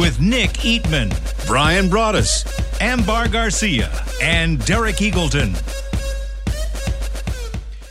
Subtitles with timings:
[0.00, 1.10] With Nick Eatman,
[1.46, 5.54] Brian Broaddus, Ambar Garcia, and Derek Eagleton.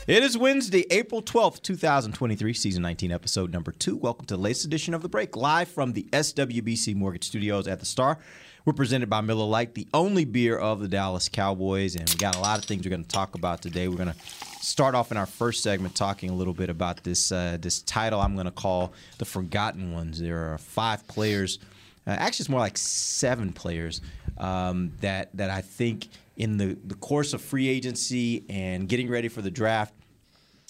[0.08, 3.95] It is Wednesday, April 12th, 2023, season 19, episode number two.
[3.95, 7.80] Welcome to the latest edition of The Break, live from the SWBC Mortgage Studios at
[7.80, 8.17] the Star.
[8.66, 12.36] We're presented by Miller Lite, the only beer of the Dallas Cowboys, and we got
[12.36, 13.88] a lot of things we're going to talk about today.
[13.88, 14.20] We're going to
[14.62, 18.20] start off in our first segment talking a little bit about this uh, this title
[18.20, 20.20] I'm going to call the Forgotten Ones.
[20.20, 21.59] There are five players,
[22.08, 24.02] uh, actually, it's more like seven players
[24.38, 29.28] um, that that I think in the the course of free agency and getting ready
[29.28, 29.94] for the draft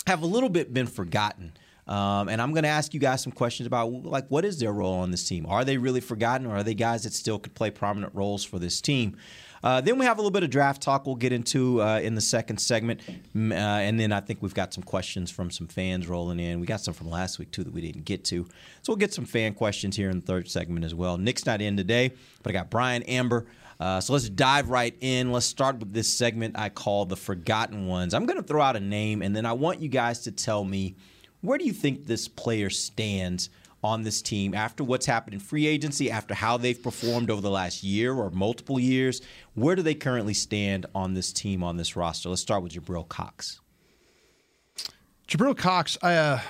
[0.07, 1.53] have a little bit been forgotten.
[1.87, 4.71] Um, and I'm going to ask you guys some questions about like what is their
[4.71, 5.45] role on this team?
[5.47, 8.59] Are they really forgotten, or are they guys that still could play prominent roles for
[8.59, 9.17] this team?
[9.63, 12.15] Uh, then we have a little bit of draft talk we'll get into uh, in
[12.15, 13.01] the second segment.
[13.07, 16.59] Uh, and then I think we've got some questions from some fans rolling in.
[16.59, 18.45] We got some from last week, too, that we didn't get to.
[18.81, 21.17] So we'll get some fan questions here in the third segment as well.
[21.17, 23.45] Nick's not in today, but I got Brian Amber.
[23.79, 25.31] Uh, so let's dive right in.
[25.31, 28.13] Let's start with this segment I call the Forgotten Ones.
[28.13, 30.63] I'm going to throw out a name, and then I want you guys to tell
[30.63, 30.95] me
[31.41, 33.49] where do you think this player stands
[33.83, 37.49] on this team after what's happened in free agency, after how they've performed over the
[37.49, 39.21] last year or multiple years?
[39.53, 42.29] Where do they currently stand on this team, on this roster?
[42.29, 43.61] Let's start with Jabril Cox.
[45.27, 46.41] Jabril Cox, I, uh,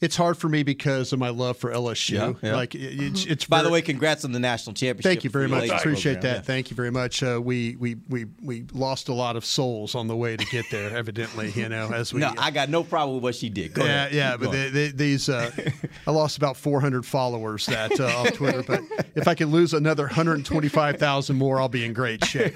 [0.00, 2.12] it's hard for me because of my love for LSU.
[2.12, 2.56] Yeah, yeah.
[2.56, 5.02] Like it's, it's by very, the way, congrats on the national championship.
[5.04, 5.68] Thank you very much.
[5.68, 6.32] Appreciate program.
[6.32, 6.38] that.
[6.38, 6.42] Yeah.
[6.42, 7.22] Thank you very much.
[7.22, 10.64] Uh, we we we we lost a lot of souls on the way to get
[10.70, 10.96] there.
[10.96, 12.20] evidently, you know, as we.
[12.20, 13.74] No, I got no problem with what she did.
[13.74, 14.12] Go yeah, ahead.
[14.12, 15.50] yeah, Keep but they, they, these, uh,
[16.06, 18.62] I lost about 400 followers that uh, off Twitter.
[18.62, 18.80] But
[19.14, 22.54] if I can lose another 125,000 more, I'll be in great shape.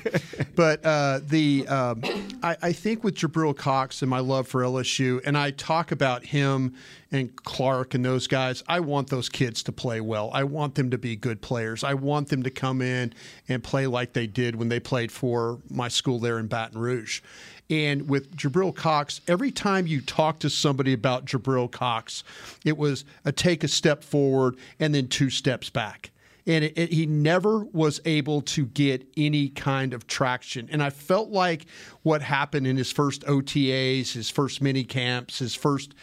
[0.54, 2.02] But uh, the, um,
[2.42, 6.24] I, I think with Jabril Cox and my love for LSU, and I talk about
[6.24, 6.74] him
[7.14, 8.64] and Clark and those guys.
[8.66, 10.30] I want those kids to play well.
[10.32, 11.84] I want them to be good players.
[11.84, 13.14] I want them to come in
[13.48, 17.22] and play like they did when they played for my school there in Baton Rouge.
[17.70, 22.24] And with Jabril Cox, every time you talk to somebody about Jabril Cox,
[22.64, 26.10] it was a take a step forward and then two steps back.
[26.48, 30.68] And it, it, he never was able to get any kind of traction.
[30.70, 31.66] And I felt like
[32.02, 35.94] what happened in his first OTAs, his first mini camps, his first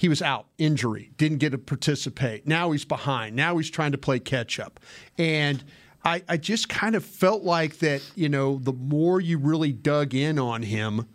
[0.00, 2.46] he was out, injury, didn't get to participate.
[2.46, 3.36] Now he's behind.
[3.36, 4.80] Now he's trying to play catch up.
[5.18, 5.62] And
[6.02, 10.14] I, I just kind of felt like that, you know, the more you really dug
[10.14, 11.06] in on him,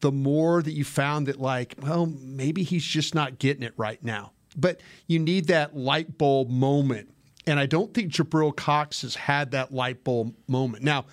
[0.00, 4.02] the more that you found that, like, well, maybe he's just not getting it right
[4.02, 4.32] now.
[4.56, 7.14] But you need that light bulb moment.
[7.46, 10.82] And I don't think Jabril Cox has had that light bulb moment.
[10.82, 11.04] Now,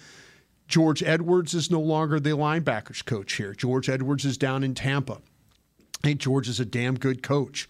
[0.68, 3.54] George Edwards is no longer the linebackers coach here.
[3.54, 5.22] George Edwards is down in Tampa.
[6.04, 7.70] I think George is a damn good coach.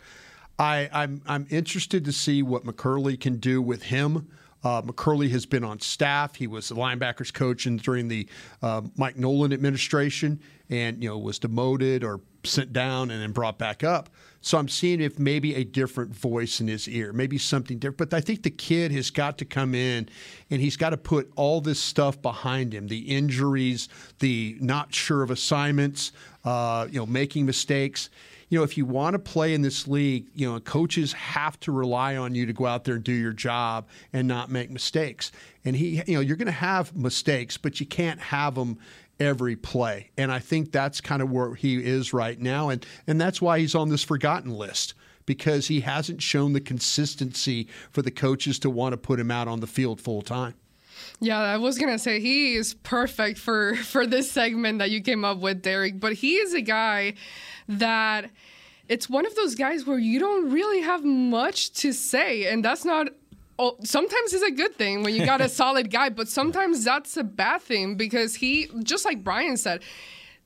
[0.58, 4.28] I, I'm I'm interested to see what McCurley can do with him.
[4.64, 6.36] Uh, McCurley has been on staff.
[6.36, 8.28] He was the linebackers coach in, during the
[8.62, 10.40] uh, Mike Nolan administration,
[10.70, 14.10] and you know was demoted or sent down and then brought back up.
[14.42, 18.10] So I'm seeing if maybe a different voice in his ear, maybe something different.
[18.10, 20.10] But I think the kid has got to come in
[20.50, 23.90] and he's got to put all this stuff behind him: the injuries,
[24.20, 26.14] the not sure of assignments,
[26.44, 28.10] uh, you know, making mistakes
[28.54, 31.72] you know, if you want to play in this league, you know, coaches have to
[31.72, 35.32] rely on you to go out there and do your job and not make mistakes.
[35.66, 38.78] And he, you know, you're going to have mistakes, but you can't have them
[39.20, 40.12] every play.
[40.20, 42.70] And I think that's kind of where he is right now.
[42.70, 44.94] And and that's why he's on this forgotten list
[45.26, 49.48] because he hasn't shown the consistency for the coaches to want to put him out
[49.48, 50.54] on the field full time.
[51.20, 55.26] Yeah, I was gonna say he is perfect for for this segment that you came
[55.26, 56.00] up with, Derek.
[56.00, 57.14] But he is a guy
[57.68, 58.30] that
[58.90, 62.86] it's one of those guys where you don't really have much to say, and that's
[62.86, 63.10] not.
[63.60, 67.16] Oh, sometimes it's a good thing when you got a solid guy, but sometimes that's
[67.18, 69.84] a bad thing because he, just like Brian said,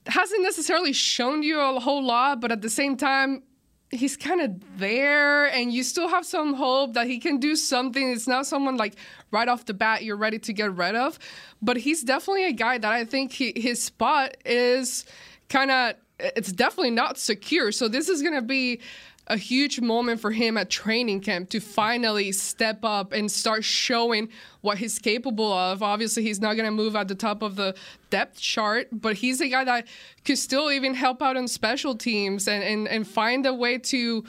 [0.06, 3.42] hasn't necessarily shown you a whole lot, but at the same time,
[3.90, 8.10] he's kind of there and you still have some hope that he can do something.
[8.10, 8.94] It's not someone like
[9.30, 11.18] right off the bat you're ready to get rid of,
[11.62, 15.04] but he's definitely a guy that I think he, his spot is
[15.48, 17.70] kind of it's definitely not secure.
[17.72, 18.80] So this is going to be
[19.28, 24.28] a huge moment for him at training camp to finally step up and start showing
[24.62, 25.82] what he's capable of.
[25.82, 27.74] Obviously, he's not going to move at the top of the
[28.10, 29.86] depth chart, but he's a guy that
[30.24, 34.24] could still even help out on special teams and, and, and find a way to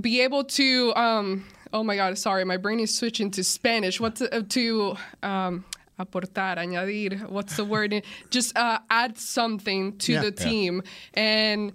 [0.00, 0.94] be able to.
[0.94, 4.00] Um, oh my God, sorry, my brain is switching to Spanish.
[4.00, 5.64] What to, uh, to um,
[5.98, 8.02] aportar, añadir, what's the word?
[8.30, 10.22] Just uh, add something to Yeah.
[10.22, 10.82] the team.
[11.14, 11.72] And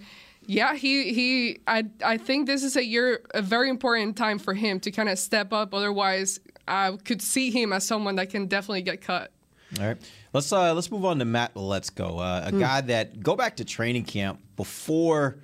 [0.48, 4.54] yeah, he he I I think this is a year a very important time for
[4.56, 5.74] him to kind of step up.
[5.74, 9.32] Otherwise, I could see him as someone that can definitely get cut.
[9.80, 9.98] All right,
[10.34, 11.56] let's uh, let's move on to Matt.
[11.56, 12.20] Let's go.
[12.20, 15.40] Uh, a guy that go back to training camp before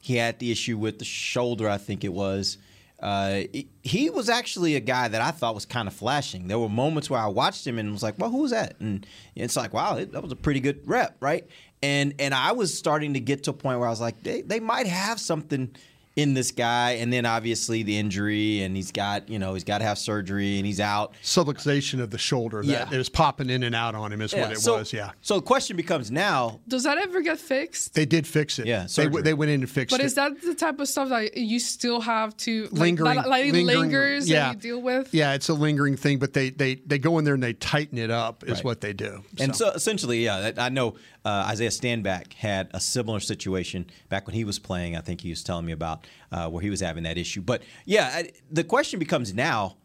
[0.00, 1.68] he had the issue with the shoulder.
[1.68, 2.58] I think it was.
[3.00, 6.48] Uh, he- he was actually a guy that I thought was kind of flashing.
[6.48, 9.06] There were moments where I watched him and was like, "Well, who was that?" And
[9.36, 11.46] it's like, "Wow, that was a pretty good rep, right?"
[11.82, 14.42] And and I was starting to get to a point where I was like, "They
[14.42, 15.74] they might have something."
[16.16, 19.78] In this guy, and then obviously the injury, and he's got you know he's got
[19.78, 21.14] to have surgery, and he's out.
[21.22, 22.92] Subluxation of the shoulder that Yeah.
[22.92, 24.92] it was popping in and out on him is what it so, was.
[24.92, 27.94] Yeah, So the question becomes now: Does that ever get fixed?
[27.94, 28.66] they did fix it.
[28.66, 29.22] Yeah, they, surgery.
[29.22, 29.98] they went in and fixed it.
[29.98, 33.28] But is that the type of stuff that you still have to like, lingering, that,
[33.28, 34.50] like lingering- lingers yeah.
[34.50, 35.14] and you deal with?
[35.14, 37.96] Yeah, it's a lingering thing, but they they they go in there and they tighten
[37.96, 38.64] it up is Right.
[38.64, 39.22] what they do.
[39.38, 40.96] And so essentially, yeah, I know
[41.28, 44.96] uh, Isaiah Stanback had a similar situation back when he was playing.
[44.96, 47.42] I think he was telling me about uh, where he was having that issue.
[47.42, 49.76] But yeah, I, the question becomes now: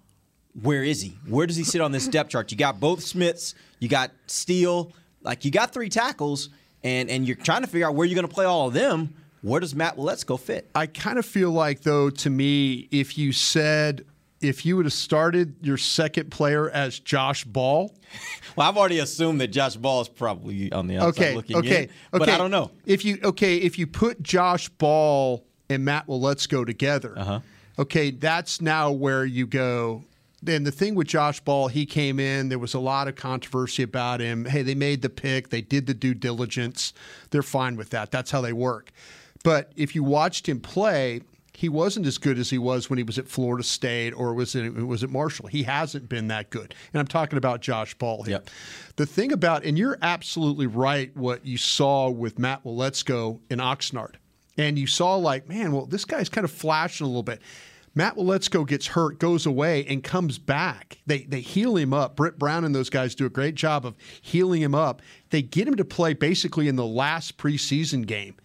[0.62, 1.18] Where is he?
[1.28, 2.50] Where does he sit on this depth chart?
[2.50, 6.48] You got both Smiths, you got Steele, like you got three tackles,
[6.82, 9.14] and and you're trying to figure out where you're going to play all of them.
[9.42, 10.70] Where does Matt Waletzko fit?
[10.74, 14.06] I kind of feel like, though, to me, if you said
[14.44, 17.94] if you would have started your second player as Josh Ball,
[18.56, 21.84] Well, I've already assumed that Josh Ball is probably on the outside okay, looking okay,
[21.84, 22.34] in, but okay.
[22.34, 22.72] I don't know.
[22.86, 27.18] if you okay if you put Josh Ball and Matt Waletzko together.
[27.18, 27.40] Uh-huh.
[27.80, 30.04] Okay, that's now where you go.
[30.46, 32.50] And the thing with Josh Ball, he came in.
[32.50, 34.46] There was a lot of controversy about him.
[34.46, 35.50] Hey, they made the pick.
[35.50, 36.94] They did the due diligence.
[37.32, 38.12] They're fine with that.
[38.12, 38.92] That's how they work.
[39.44, 41.22] But if you watched him play,
[41.56, 44.56] he wasn't as good as he was when he was at Florida State or was
[44.56, 45.48] it was at Marshall.
[45.48, 46.74] He hasn't been that good.
[46.94, 48.34] And I'm talking about Josh Ball here.
[48.34, 48.50] Yep.
[48.96, 54.16] The thing about, and you're absolutely right, what you saw with Matt Waletzko in Oxnard.
[54.58, 57.42] And you saw, like, man, well, this guy's kind of flashing a little bit.
[57.96, 60.98] Matt Waletzko gets hurt, goes away, and comes back.
[61.06, 62.16] They they heal him up.
[62.16, 65.02] Britt Brown and those guys do a great job of healing him up.
[65.30, 68.36] They get him to play basically in the last preseason game.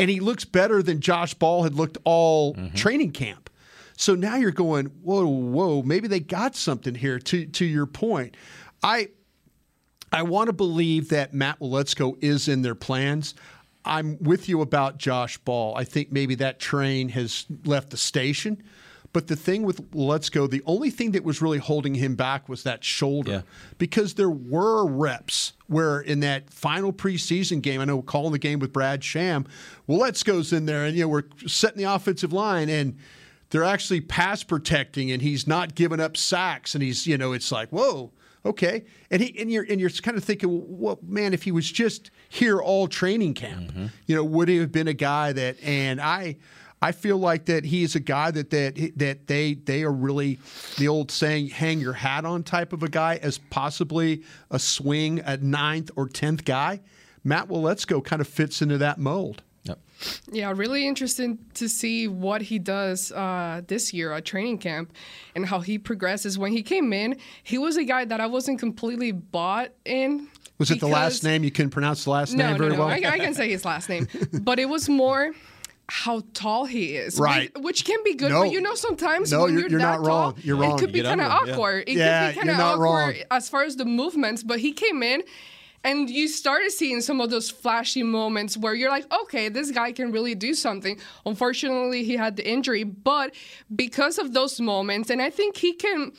[0.00, 2.74] And he looks better than Josh Ball had looked all mm-hmm.
[2.74, 3.50] training camp.
[3.98, 7.18] So now you're going, whoa, whoa, maybe they got something here.
[7.18, 8.34] To to your point,
[8.82, 9.10] I
[10.10, 13.34] I want to believe that Matt Waletzko is in their plans.
[13.84, 15.76] I'm with you about Josh Ball.
[15.76, 18.62] I think maybe that train has left the station.
[19.12, 22.62] But the thing with Waletzko, the only thing that was really holding him back was
[22.62, 23.30] that shoulder.
[23.30, 23.40] Yeah.
[23.76, 28.38] Because there were reps where in that final preseason game, I know we're calling the
[28.38, 29.46] game with Brad Sham,
[29.88, 32.96] Waletzko's in there and you know we're setting the offensive line and
[33.50, 37.50] they're actually pass protecting and he's not giving up sacks and he's, you know, it's
[37.50, 38.12] like, whoa,
[38.44, 38.84] okay.
[39.10, 42.10] And he and you're and you're kind of thinking, well, man, if he was just
[42.28, 43.86] here all training camp, mm-hmm.
[44.06, 46.36] you know, would he have been a guy that and I
[46.82, 50.38] I feel like that he is a guy that that that they they are really
[50.78, 55.20] the old saying hang your hat on type of a guy as possibly a swing
[55.20, 56.80] at ninth or tenth guy.
[57.22, 59.42] Matt Waletzko kind of fits into that mold.
[59.64, 59.78] Yep.
[60.32, 64.90] Yeah, really interesting to see what he does uh, this year at training camp
[65.34, 66.38] and how he progresses.
[66.38, 70.28] When he came in, he was a guy that I wasn't completely bought in.
[70.56, 71.44] Was it the last name?
[71.44, 72.78] You couldn't pronounce the last No, name no, very no.
[72.78, 72.88] well.
[72.88, 74.08] I, I can say his last name,
[74.40, 75.32] but it was more
[75.90, 77.52] how tall he is, Right.
[77.56, 78.42] Which, which can be good, No.
[78.44, 80.34] but you know sometimes No, when you're- you're, you're that not tall, wrong.
[80.42, 80.76] You're wrong.
[80.76, 81.52] it could be kind of under him, yeah.
[81.54, 81.84] awkward.
[81.88, 83.24] It Yeah, could be kind you're of not awkward wrong.
[83.30, 84.42] as far as the movements.
[84.42, 85.22] But he came in.
[85.82, 89.92] And you started seeing some of those flashy moments where you're like, okay, this guy
[89.92, 90.98] can really do something.
[91.24, 93.34] Unfortunately, he had the injury, but
[93.74, 96.12] because of those moments, and I think he can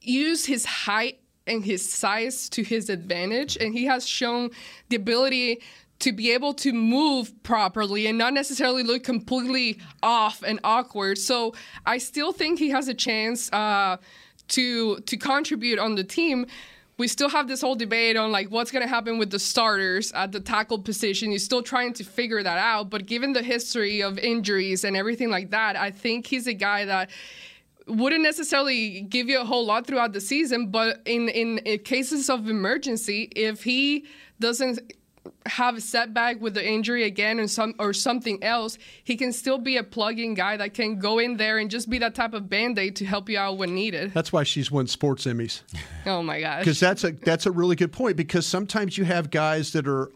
[0.00, 1.18] use his height
[1.48, 4.50] and his size to his advantage and he has shown
[4.88, 5.60] the ability
[6.00, 11.54] to be able to move properly and not necessarily look completely off and awkward so
[11.86, 13.96] i still think he has a chance uh,
[14.48, 16.46] to to contribute on the team
[17.00, 20.12] we still have this whole debate on like what's going to happen with the starters
[20.12, 21.30] at the tackle position.
[21.30, 25.30] You're still trying to figure that out, but given the history of injuries and everything
[25.30, 27.08] like that, I think he's a guy that
[27.86, 32.28] wouldn't necessarily give you a whole lot throughout the season, but in in, in cases
[32.28, 34.04] of emergency, if he
[34.38, 34.92] doesn't
[35.46, 39.58] have a setback with the injury again or some or something else, he can still
[39.58, 42.48] be a plug-in guy that can go in there and just be that type of
[42.48, 44.12] band-aid to help you out when needed.
[44.14, 45.62] That's why she's won sports Emmys.
[46.06, 46.60] Oh my gosh.
[46.60, 48.16] Because that's a that's a really good point.
[48.16, 50.10] Because sometimes you have guys that are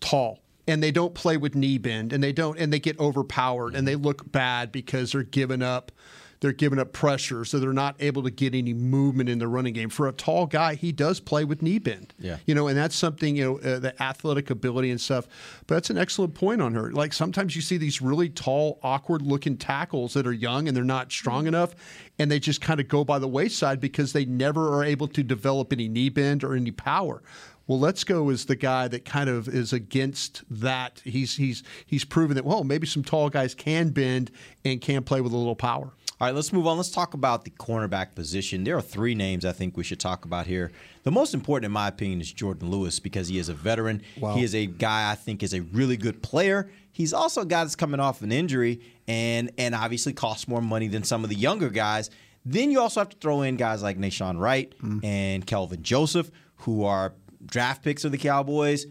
[0.00, 3.74] tall and they don't play with knee bend and they don't and they get overpowered
[3.74, 5.92] and they look bad because they're giving up
[6.40, 9.72] they're giving up pressure so they're not able to get any movement in the running
[9.72, 12.36] game for a tall guy he does play with knee bend Yeah.
[12.46, 15.26] you know and that's something you know uh, the athletic ability and stuff
[15.66, 19.22] but that's an excellent point on her like sometimes you see these really tall awkward
[19.22, 21.74] looking tackles that are young and they're not strong enough
[22.18, 25.22] and they just kind of go by the wayside because they never are able to
[25.22, 27.22] develop any knee bend or any power
[27.68, 31.02] well, Waletzko is the guy that kind of is against that.
[31.02, 34.30] He's he's he's proven that well, maybe some tall guys can bend
[34.64, 35.90] and can play with a little power.
[36.18, 36.78] All right, let's move on.
[36.78, 38.64] Let's talk about the cornerback position.
[38.64, 40.72] There are three names I think we should talk about here.
[41.02, 44.00] The most important, in my opinion, is Jourdan Lewis because he is a veteran.
[44.32, 46.70] He is a guy I think is a really good player.
[46.90, 50.88] He's also a guy that's coming off an injury and and obviously costs more money
[50.88, 52.08] than some of the younger guys.
[52.46, 55.04] Then you also have to throw in guys like Nahshon Wright mm.
[55.04, 56.30] and Kelvin Joseph,
[56.60, 57.12] who are
[57.44, 58.86] draft picks of the Cowboys.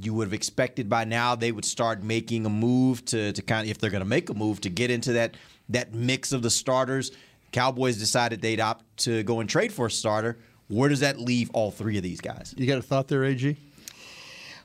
[0.00, 3.64] You would have expected by now they would start making a move to, to kind
[3.64, 5.36] of if they're going to make a move to get into that
[5.68, 7.10] that mix of the starters.
[7.52, 10.38] Cowboys decided they'd opt to go and trade for a starter.
[10.68, 12.54] Where does that leave all three of these guys?
[12.56, 13.56] You got a thought there, Ag?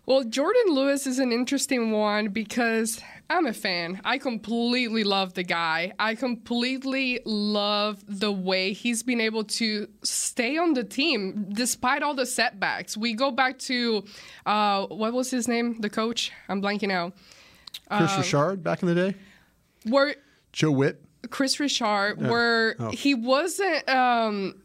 [0.06, 4.02] Well, Jourdan Lewis is an interesting one because I'm a fan.
[4.04, 5.92] I completely love the guy.
[6.00, 12.16] I completely love the way he's been able to stay on the team despite all
[12.16, 12.98] the setbacks.
[12.98, 14.04] We go back to
[14.48, 15.80] uh, what was his name?
[15.80, 16.32] The coach?
[16.48, 17.14] I'm blanking out.
[17.92, 19.16] Kris Um, Richard back in the day,
[19.84, 20.16] Where
[20.52, 21.02] Joe Whitt.
[21.30, 24.62] Kris Richard, where he wasn't um,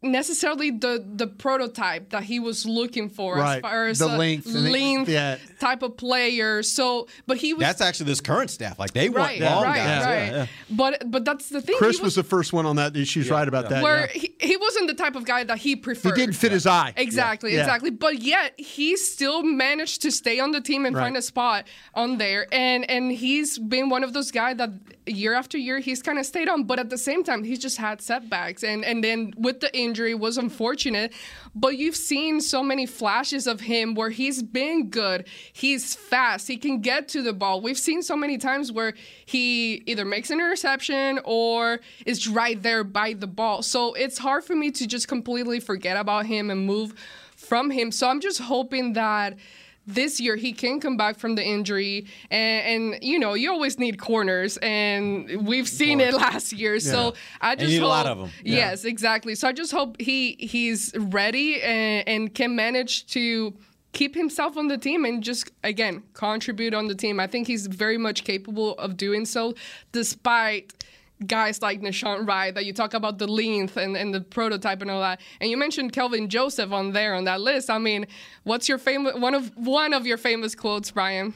[0.00, 3.56] necessarily the the prototype that he was looking for Right.
[3.56, 5.38] as far as The a length and the- length yeah.
[5.58, 6.62] type of player.
[6.62, 8.78] So, but he was That's actually this current staff.
[8.78, 10.04] Like they right, want long right, guys.
[10.04, 10.14] right.
[10.14, 10.46] Yeah, yeah.
[10.70, 11.76] But but that's the thing.
[11.78, 12.96] Kris he was, the first one on that.
[13.06, 13.82] She's right about that.
[13.82, 14.20] where yeah.
[14.20, 16.16] he, he wasn't the type of guy that he preferred.
[16.16, 16.92] He didn't fit his eye.
[16.96, 17.60] Exactly, Yeah.
[17.60, 17.90] exactly.
[17.90, 21.02] But yet he still managed to stay on the team and Right.
[21.04, 22.46] find a spot on there.
[22.52, 24.70] And and he's been one of those guys that
[25.06, 26.64] year after year he's kind of stayed on.
[26.64, 28.62] But at the same time, he's just had setbacks.
[28.62, 31.12] And and then with the injury was unfortunate.
[31.54, 35.26] But you've seen so many flashes of him where he's been good.
[35.52, 36.46] He's fast.
[36.46, 37.60] He can get to the ball.
[37.60, 38.94] We've seen so many times where
[39.26, 43.62] he either makes an interception or is right there by the ball.
[43.62, 46.94] So it's hard for me to just completely forget about him and move
[47.36, 47.90] from him.
[47.90, 49.36] So I'm just hoping that
[49.88, 53.78] this year he can come back from the injury and, and you know you always
[53.78, 56.78] need corners and we've seen it last year.
[56.78, 58.30] So i just need a hope, lot of 'em.
[58.44, 58.56] Yeah.
[58.56, 59.34] yes exactly.
[59.34, 63.54] So i just hope he he's ready and, and can manage to
[63.92, 67.18] keep himself on the team and just again contribute on the team.
[67.18, 69.54] I think he's very much capable of doing so
[69.92, 70.74] despite
[71.26, 74.90] guys like Nahshon Wright that you talk about the length and, and the prototype and
[74.90, 75.20] all that.
[75.40, 77.70] And you mentioned Kelvin Joseph on there on that list.
[77.70, 78.06] I mean,
[78.44, 81.34] what's your famous one of one of your famous quotes, Brian?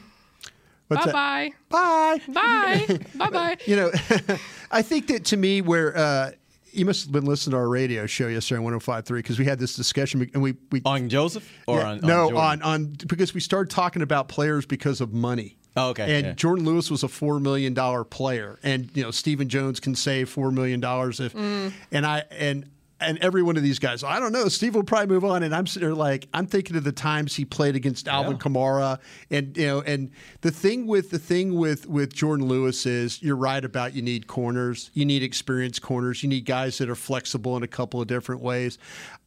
[0.87, 1.69] What's bye that?
[1.69, 2.19] bye.
[2.27, 2.87] Bye.
[2.87, 2.99] Bye.
[3.15, 3.57] bye bye.
[3.65, 3.91] You know,
[4.71, 6.31] I think that to me, where uh,
[6.71, 9.59] you must have been listening to our radio show yesterday on 105.3 because we had
[9.59, 12.37] this discussion and we we On Joseph or Yeah, on no Jourdan?
[12.37, 15.57] on on because we started talking about players because of money.
[15.75, 16.33] Oh, okay, And yeah.
[16.33, 20.29] Jourdan Lewis was a four million dollar player, and you know Stephen Jones can save
[20.29, 21.73] four million dollars if, Mm.
[21.91, 24.47] and I and and every one of these guys, I don't know.
[24.47, 27.35] Steve will probably move on, and I'm sitting there like I'm thinking of the times
[27.35, 28.99] he played against Alvin Kamara,
[29.29, 30.11] and you know, and
[30.41, 34.27] the thing with the thing with with Jourdan Lewis is you're right about you need
[34.27, 38.07] corners, you need experienced corners, you need guys that are flexible in a couple of
[38.07, 38.77] different ways.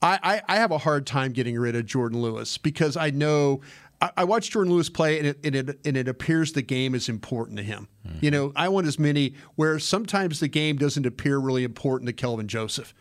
[0.00, 3.60] I I, I have a hard time getting rid of Jourdan Lewis because I know.
[4.06, 6.94] I, I watch Jourdan Lewis play, and it, and it and it appears the game
[6.94, 7.88] is important to him.
[8.20, 9.34] You know, I want as many.
[9.56, 12.94] Where sometimes the game doesn't appear really important to Kelvin Joseph.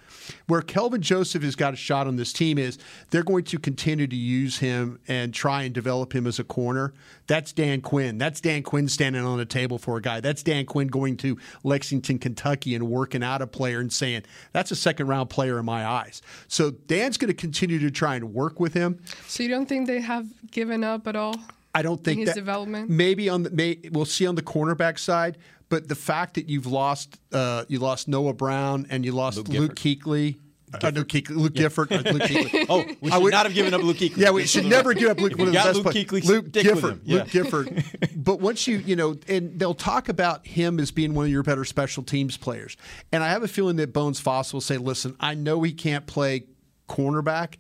[0.48, 2.78] Where Kelvin Joseph has got a shot on this team is
[3.10, 6.94] they're going to continue to use him and try and develop him as a corner.
[7.28, 8.18] That's Dan Quinn.
[8.18, 10.20] That's Dan Quinn standing on a table for a guy.
[10.20, 14.72] That's Dan Quinn going to Lexington, Kentucky, and working out a player and saying that's
[14.72, 16.22] a second round player in my eyes.
[16.48, 19.00] So Dan's going to continue to try and work with him.
[19.28, 21.36] So you don't think they have given up at all?
[21.75, 22.89] I don't think his that development?
[22.89, 25.38] Maybe on the may, we'll see on the cornerback side,
[25.70, 29.75] but the fact that you've lost uh, you lost Noah Brown and you lost Luke,
[29.75, 30.38] Kuechly.
[30.74, 31.91] Uh, Luke Kuechly, Luke Gifford.
[31.94, 32.65] uh, Luke Kuechly.
[32.70, 34.17] Oh, we should would- not have given up Luke Kuechly.
[34.17, 35.34] Yeah, we should never give up Luke.
[35.34, 36.05] If One of the got best Luke players.
[36.08, 36.91] Kuechly, Luke stick with Gifford.
[36.94, 37.01] him.
[37.05, 37.17] Yeah.
[37.20, 37.84] Luke Gifford.
[38.17, 41.44] but once you, you know, and they'll talk about him as being one of your
[41.44, 42.75] better special teams players.
[43.13, 46.05] And I have a feeling that Bones Fassel will say, "Listen, I know he can't
[46.08, 46.46] play
[46.89, 47.55] cornerback."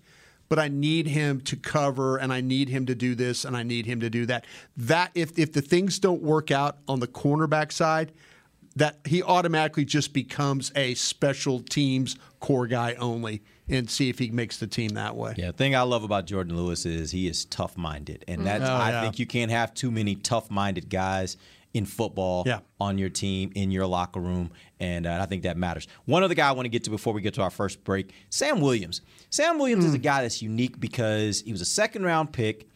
[0.47, 3.63] But I need him to cover and I need him to do this and I
[3.63, 4.45] need him to do that.
[4.77, 8.11] That if if the things don't work out on the cornerback side,
[8.75, 14.29] that he automatically just becomes a special teams core guy only and see if he
[14.29, 15.33] makes the team that way.
[15.37, 18.23] Yeah, the thing I love about Jourdan Lewis is he is tough minded.
[18.27, 19.01] And that's Oh, I yeah.
[19.01, 21.37] think you can't have too many tough minded guys
[21.73, 22.59] in football Yeah.
[22.79, 25.87] on your team, in your locker room, and uh, I think that matters.
[26.05, 28.13] One other guy I want to get to before we get to our first break,
[28.29, 29.01] Sam Williams.
[29.35, 30.03] Sam Williams is a hmm.
[30.03, 32.67] guy that's unique because he was a second round pick,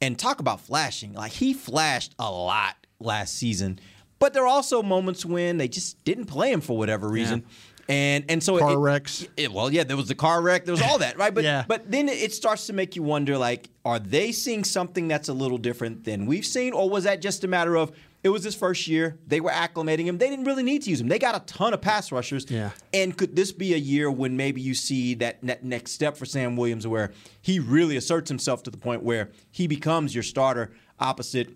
[0.00, 1.12] and talk about flashing.
[1.12, 3.78] Like he flashed a lot last season,
[4.18, 7.44] but there are also moments when they just didn't play him for whatever reason.
[7.90, 9.26] And and so Car it, wrecks.
[9.36, 10.64] it- well, yeah, there was the car wreck.
[10.64, 11.34] There was all that, right?
[11.34, 11.64] But Yeah.
[11.66, 15.34] but then it starts to make you wonder, like, are they seeing something that's a
[15.34, 18.54] little different than we've seen, or was that just a matter of it was his
[18.54, 21.36] first year, they were acclimating him, they didn't really need to use him, they got
[21.36, 22.70] a ton of pass rushers, Yeah.
[22.92, 26.24] And could this be a year when maybe you see that, that next step for
[26.26, 30.72] Sam Williams, where he really asserts himself to the point where he becomes your starter
[30.98, 31.50] opposite?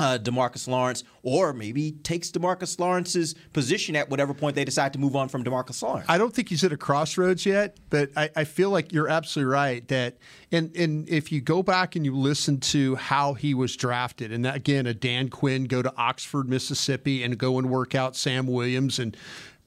[0.00, 4.98] Uh, Demarcus Lawrence, or maybe takes Demarcus Lawrence's position at whatever point they decide to
[4.98, 6.06] move on from Demarcus Lawrence.
[6.08, 9.52] I don't think he's at a crossroads yet, but I, I feel like you're absolutely
[9.52, 10.18] right that
[10.54, 14.44] and and if you go back and you listen to how he was drafted, and
[14.44, 18.46] that, again, a Dan Quinn go to Oxford, Mississippi, and go and work out Sam
[18.46, 19.16] Williams, and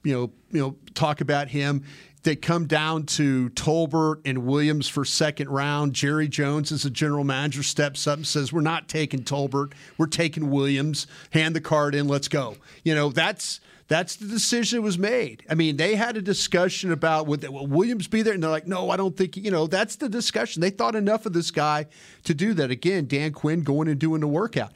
[0.03, 1.83] you know you know talk about him.
[2.27, 5.93] They come down to Tolbert and Williams for second round.
[5.93, 9.71] Jerry Jones, as a general manager, steps up and says, "We're not taking Tolbert.
[9.97, 11.07] We're taking Williams.
[11.29, 12.09] Hand the card in.
[12.09, 15.43] Let's go." You know that's that's the decision that was made.
[15.49, 18.67] I mean, they had a discussion about would will Williams be there, and they're like,
[18.67, 20.59] "No, I don't think." You know, that's the discussion.
[20.59, 21.85] They thought enough of this guy
[22.25, 22.69] to do that.
[22.69, 24.73] Again, Dan Quinn going and doing the workout.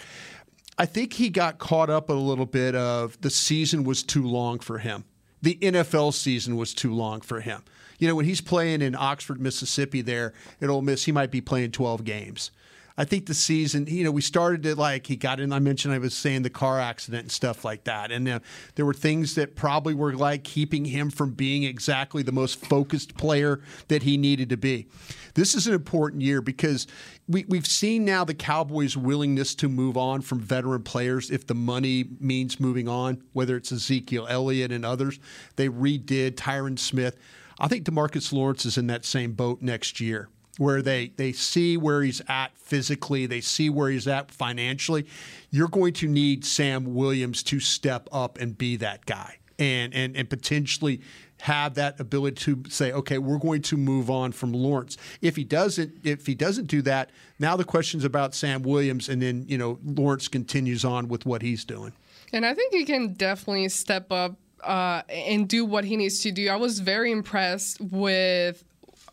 [0.77, 4.59] I think he got caught up a little bit of the season was too long
[4.59, 5.03] for him.
[5.41, 7.63] The NFL season was too long for him.
[7.99, 11.41] You know, when he's playing in Oxford, Mississippi, there at Ole Miss, he might be
[11.41, 12.51] playing 12 games.
[12.97, 15.53] I think the season, you know, we started it like he got in.
[15.53, 18.39] I mentioned I was saying the car accident and stuff like that, and uh,
[18.75, 23.15] there were things that probably were like keeping him from being exactly the most focused
[23.15, 24.87] player that he needed to be.
[25.33, 26.87] This is an important year because
[27.27, 31.55] we, we've seen now the Cowboys' willingness to move on from veteran players if the
[31.55, 35.19] money means moving on, whether it's Ezekiel Elliott and others.
[35.55, 37.17] They redid Tyron Smith.
[37.59, 40.29] I think Demarcus Lawrence is in that same boat next year
[40.61, 45.07] where they they see where he's at physically, they see where he's at financially.
[45.49, 50.15] You're going to need Sam Williams to step up and be that guy, and and
[50.15, 51.01] and potentially
[51.39, 54.97] have that ability to say, okay, we're going to move on from Lawrence.
[55.19, 59.19] If he doesn't, if he doesn't do that, now the question's about Sam Williams, and
[59.19, 61.93] then you know Lawrence continues on with what he's doing.
[62.31, 66.31] And I think he can definitely step up uh, and do what he needs to
[66.31, 66.49] do.
[66.49, 68.63] I was very impressed with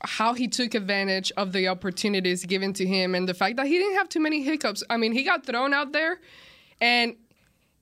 [0.02, 3.78] how he took advantage of the opportunities given to him and the fact that he
[3.78, 4.82] didn't have too many hiccups.
[4.88, 6.20] I mean, he got thrown out there
[6.80, 7.16] and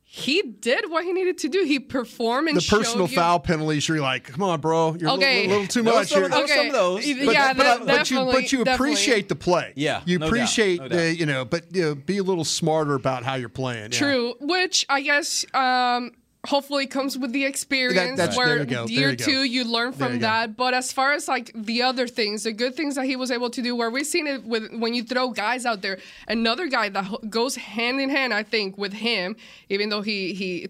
[0.08, 1.64] he did what he needed to do.
[1.64, 5.10] He performed and The personal showed you- foul penalties, you're like, come on, bro, you're
[5.10, 5.40] Okay.
[5.44, 6.24] a little, little too much some here.
[6.26, 6.98] of those- some of those.
[7.00, 8.72] Okay, But, yeah, but, that- but you but you definitely.
[8.92, 9.72] appreciate the play.
[9.74, 12.44] Yeah, you no doubt, appreciate no the you know, but you know, be a little
[12.44, 13.92] smarter about how you're playing.
[13.92, 13.98] yeah.
[13.98, 16.12] True, which I guess um,
[16.46, 18.16] hopefully comes with the experience.
[18.16, 20.56] that's- where there you go, there year you two you learn from you that.
[20.56, 23.50] But as far as like the other things, the good things that he was able
[23.50, 26.88] to do, where we've seen it with when you throw guys out there, another guy
[26.88, 29.36] that goes hand in hand, I think, with him,
[29.68, 30.68] even though he he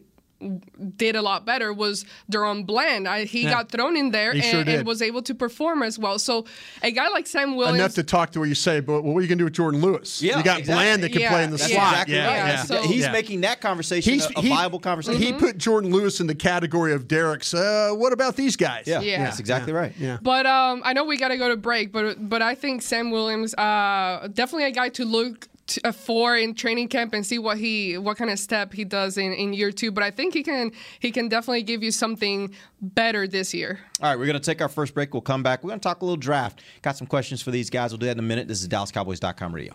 [0.96, 3.08] did a lot better was DaRon Bland.
[3.08, 3.50] I, he Yeah.
[3.50, 6.18] got thrown in there and, sure and was able to perform as well.
[6.18, 6.44] So
[6.82, 9.22] a guy like Sam Williams, Enough to talk to where you say, but what are
[9.22, 10.20] you going to do with Jourdan Lewis?
[10.20, 10.84] Yeah, you got exactly.
[10.84, 11.92] Bland that can Yeah, play in the that's slot.
[11.92, 12.36] exactly yeah, right.
[12.36, 12.46] yeah.
[12.48, 13.12] Yeah, so- he's Yeah.
[13.12, 15.22] making that conversation a, a he- viable conversation.
[15.22, 17.54] He put Jourdan Lewis in the category of Derek's.
[17.54, 18.84] Uh, what about these guys?
[18.86, 19.24] yeah, Yeah.
[19.24, 19.92] that's exactly right.
[19.98, 20.18] Yeah.
[20.20, 23.10] But um, I know we got to go to break, but but I think Sam
[23.10, 27.38] Williams, uh, definitely a guy to look t- uh, four in training camp and see
[27.38, 29.90] what he what kind of step he does in, in year two.
[29.90, 33.80] But I think he can he can definitely give you something better this year.
[34.00, 35.12] All right, we're to take our first break.
[35.12, 35.62] We'll come back.
[35.62, 36.62] We're to talk a little draft.
[36.82, 37.90] Got some questions for these guys.
[37.90, 38.48] We'll do that in a minute.
[38.48, 39.74] This is DallasCowboys.com radio.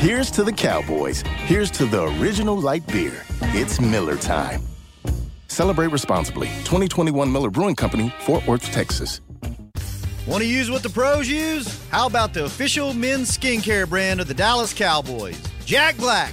[0.00, 1.20] Here's to the Cowboys.
[1.44, 3.22] Here's to the original light beer.
[3.52, 4.62] It's Miller Time.
[5.48, 6.46] Celebrate responsibly.
[6.64, 9.20] 2021 Miller Brewing Company, Fort Worth, Texas.
[10.26, 11.78] Want to use what the pros use?
[11.90, 15.38] How about the official men's skincare brand of the Dallas Cowboys?
[15.66, 16.32] Jack Black.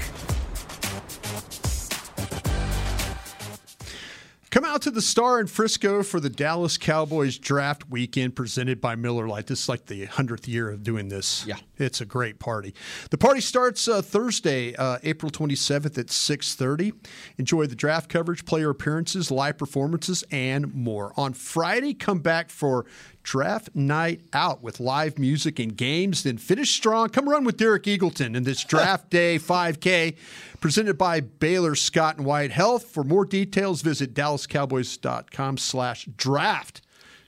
[4.71, 9.27] Out to the Star in Frisco for the Dallas Cowboys draft weekend presented by Miller
[9.27, 9.47] Lite.
[9.47, 11.45] This is like the 100th year of doing this.
[11.45, 11.57] Yeah.
[11.77, 12.73] It's a great party.
[13.09, 16.93] The party starts uh, Thursday, uh, April 27th at 6:30.
[17.37, 21.11] Enjoy the draft coverage, player appearances, live performances, and more.
[21.17, 22.85] On Friday, come back for
[23.23, 26.23] draft night out with live music and games.
[26.23, 27.09] Then finish strong.
[27.09, 30.15] Come run with Derek Eagleton in this draft day 5K
[30.59, 32.85] presented by Baylor Scott and White Health.
[32.85, 36.81] For more details, visit dallascowboys.com slash draft.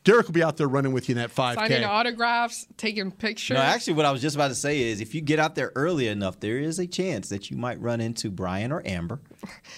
[0.03, 1.55] Derek will be out there running with you in that 5K.
[1.55, 3.55] Signing autographs, taking pictures.
[3.55, 5.71] No, actually, what I was just about to say is if you get out there
[5.75, 9.21] early enough, there is a chance that you might run into Brian or Amber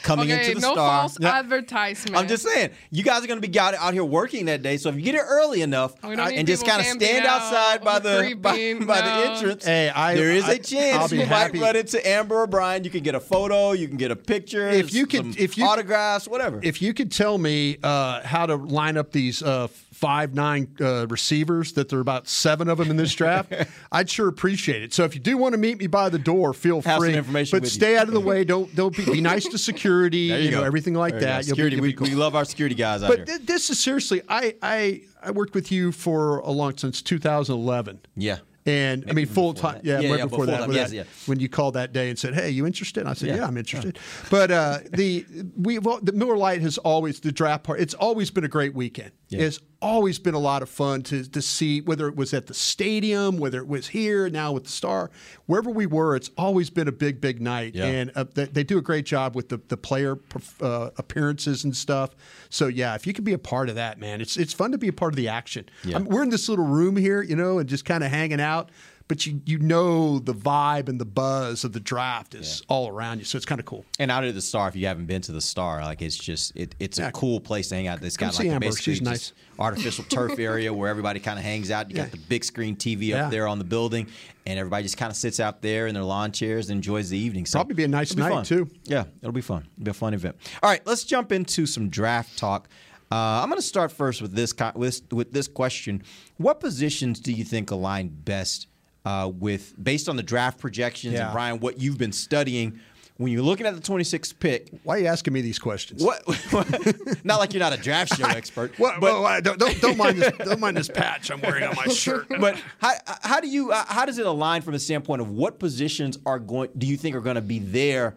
[0.02, 0.76] coming okay, into the store.
[0.76, 1.00] no star.
[1.02, 2.18] false advertisement.
[2.18, 4.78] I'm just saying, you guys are going to be out, out here working that day.
[4.78, 7.84] So if you get here early enough We and just kind of stand out outside
[7.84, 8.52] by the by,
[8.84, 9.06] by no.
[9.06, 11.60] the entrance, Hey, I- there is I- a chance I'll be you happy.
[11.60, 12.84] might run into Amber or Brian.
[12.84, 15.56] You can get a photo, you can get a picture, If you could- some if
[15.58, 16.60] you- autographs, whatever.
[16.64, 21.08] If you could tell me uh, how to line up these uh, five nine uh,
[21.08, 23.54] receivers, that there are about seven of them in this draft,
[23.92, 24.94] I'd sure appreciate it.
[24.94, 27.14] So if you do want to meet me by the door, feel Have free.
[27.14, 27.80] information but with you.
[27.80, 28.44] stay out of the way.
[28.44, 30.30] Don't don't be, be nice to security.
[30.36, 31.46] There you, you know everything like There that.
[31.46, 33.26] Security, we, we love our security guys out But here.
[33.38, 34.22] th- this is seriously.
[34.28, 38.00] I, I I worked with you for a long time since 2011.
[38.16, 38.38] yeah.
[38.68, 39.82] And I mean, full time.
[39.84, 40.74] Yeah, Yeah, right yeah, before, before that.
[40.74, 41.04] yes, that- yeah.
[41.28, 43.36] When you called that day and said, "Hey, you interested?" And I said, Yeah.
[43.36, 44.00] "Yeah, I'm interested."
[44.32, 45.24] But uh, the
[45.56, 47.80] we well, the Miller Lite has always the draft part.
[47.80, 49.12] It's always been a great weekend.
[49.30, 52.54] It's always been a lot of fun to to see whether it was at the
[52.54, 55.12] stadium, whether it was here now with the Star,
[55.46, 56.16] wherever we were.
[56.16, 57.86] It's always been a big, big night, Yeah.
[57.86, 60.18] and uh, they, they do a great job with the the player
[60.62, 62.12] uh, appearances and stuff.
[62.50, 64.78] So yeah, if you can be a part of that, man, it's it's fun to
[64.78, 65.68] be a part of the action.
[65.84, 65.98] Yeah.
[65.98, 68.42] I mean, we're in this little room here, you know, and just kind of hanging
[68.42, 68.70] out.
[69.08, 73.20] But you you know the vibe and the buzz of the draft is all around
[73.20, 73.86] you, so it's kind of cool.
[74.00, 76.54] And out of the star, if you haven't been to the star, like it's just
[76.56, 77.10] it, it's Yeah.
[77.10, 78.04] a cool place to hang out.
[78.04, 79.34] It's Come got see like basically nice.
[79.60, 81.92] artificial turf area where everybody kind of hangs out.
[81.92, 82.04] You Yeah.
[82.06, 83.26] got the big screen TV Yeah.
[83.26, 84.08] up there on the building,
[84.48, 87.18] and everybody just kind of sits out there in their lawn chairs and enjoys the
[87.20, 87.46] evening.
[87.46, 88.44] So Probably be a nice be night, fun.
[88.46, 88.68] too.
[88.86, 89.68] Yeah, it'll be fun.
[89.76, 90.36] It'll be a fun event.
[90.64, 92.70] All right, let's jump into some draft talk.
[93.12, 96.02] Uh, I'm going to start first with this with with this question:
[96.38, 98.66] What positions do you think align best
[99.06, 101.26] uh, with based on the draft projections Yeah.
[101.26, 102.80] and Brian, what you've been studying?
[103.18, 106.04] When you're looking at the 26th pick, Why are you asking me these questions?
[106.04, 106.22] what?
[107.24, 110.18] not like you're not a draft show expert, What, but well, don't, don't, don't mind
[110.22, 110.34] this.
[110.38, 112.28] Don't mind this patch I'm wearing on my shirt.
[112.42, 112.92] but how,
[113.22, 116.40] how do you uh, how does it align from the standpoint of what positions are
[116.40, 118.16] going do you think are going to be there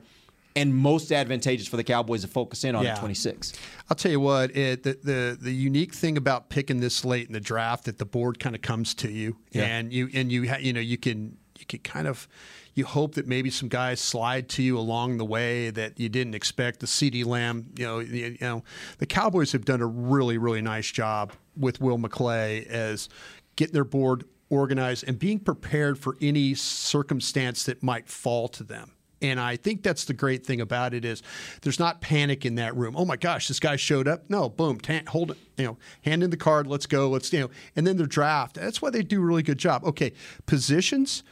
[0.57, 2.93] and most advantageous for the Cowboys to focus in on Yeah.
[2.95, 3.53] at 26?
[3.91, 7.33] I'll tell you what, it, the, the the unique thing about picking this late in
[7.33, 9.65] the draft that the board kind of comes to you, Yeah.
[9.65, 12.29] and you and you ha- you know you can you can kind of
[12.75, 16.35] you hope that maybe some guys slide to you along the way that you didn't
[16.37, 16.79] expect.
[16.79, 18.63] The CeeDee Lamb, you know, you, you know,
[18.99, 23.09] the Cowboys have done a really really nice job with Will McClay as
[23.57, 28.93] getting their board organized and being prepared for any circumstance that might fall to them.
[29.21, 31.23] And I think that's the great thing about it is
[31.63, 32.95] there's not panic in that room.
[32.97, 34.25] Oh my gosh, this guy showed up.
[34.29, 34.79] No, boom,
[35.09, 35.39] hold it.
[35.57, 36.67] You know, hand in the card.
[36.67, 37.09] Let's go.
[37.09, 37.51] Let's you know.
[37.75, 38.55] And then their draft.
[38.55, 39.85] That's why they do a really good job.
[39.85, 40.13] Okay,
[40.47, 41.25] positions.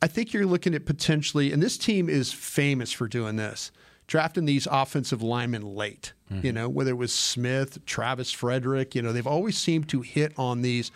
[0.00, 3.70] I think you're looking at potentially, and this team is famous for doing this,
[4.06, 6.12] drafting these offensive linemen late.
[6.32, 6.46] Mm-hmm.
[6.46, 10.32] You know, whether it was Smith, Travis Frederick, you know, they've always seemed to hit
[10.36, 10.90] on these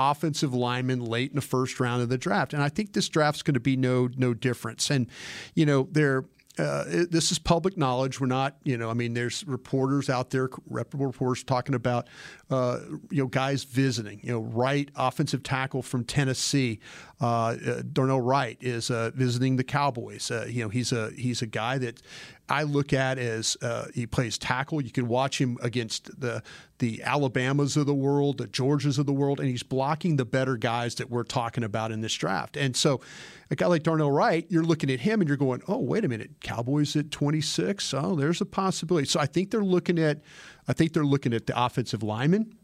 [0.00, 2.54] offensive linemen late in the first round of the draft.
[2.54, 4.90] And I think this draft's going to be no no difference.
[4.90, 5.06] And,
[5.54, 6.24] you know, they're
[6.58, 8.20] uh, this is public knowledge.
[8.20, 12.08] We're not, you know, I mean, there's reporters out there, reputable reporters talking about,
[12.50, 14.20] uh, you know, guys visiting.
[14.22, 16.80] You know, Wright, offensive tackle from Tennessee,
[17.20, 20.30] uh, uh, Darnell Wright is uh, visiting the Cowboys.
[20.30, 22.02] Uh, you know, he's a he's a guy that
[22.50, 24.80] I look at as uh, he plays tackle.
[24.80, 26.42] You can watch him against the
[26.80, 30.56] the Alabamas of the world, the Georgias of the world, and he's blocking the better
[30.56, 32.56] guys that we're talking about in this draft.
[32.56, 33.02] And so,
[33.50, 36.08] a guy like Darnell Wright, you're looking at him and you're going, "Oh, wait a
[36.08, 37.94] minute, Cowboys at 26.
[37.94, 40.22] Oh, there's a possibility." So I think they're looking at,
[40.66, 42.54] I think they're looking at the offensive lineman.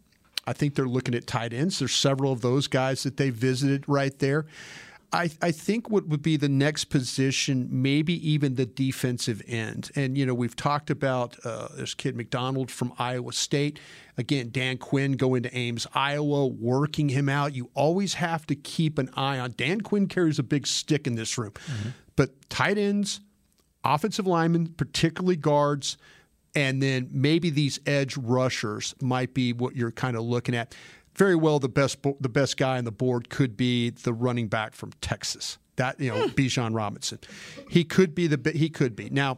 [0.46, 1.78] I think they're looking at tight ends.
[1.78, 4.46] There's several of those guys that they visited right there.
[5.12, 9.90] I, I think what would be the next position, maybe even the defensive end.
[9.94, 13.78] And, you know, we've talked about uh, this kid McDonald from Iowa State.
[14.18, 17.54] Again, Dan Quinn going to Ames, Iowa, working him out.
[17.54, 19.54] You always have to keep an eye on.
[19.56, 21.52] Dan Quinn carries a big stick in this room.
[22.16, 23.20] But tight ends,
[23.84, 25.98] offensive linemen, particularly guards,
[26.54, 30.74] and then maybe these edge rushers might be what you're kind of looking at.
[31.16, 34.48] Very well, the best bo- the best guy on the board could be the running
[34.48, 35.58] back from Texas.
[35.76, 37.18] That you know, Bijan Robinson.
[37.70, 39.36] He could be the he could be now.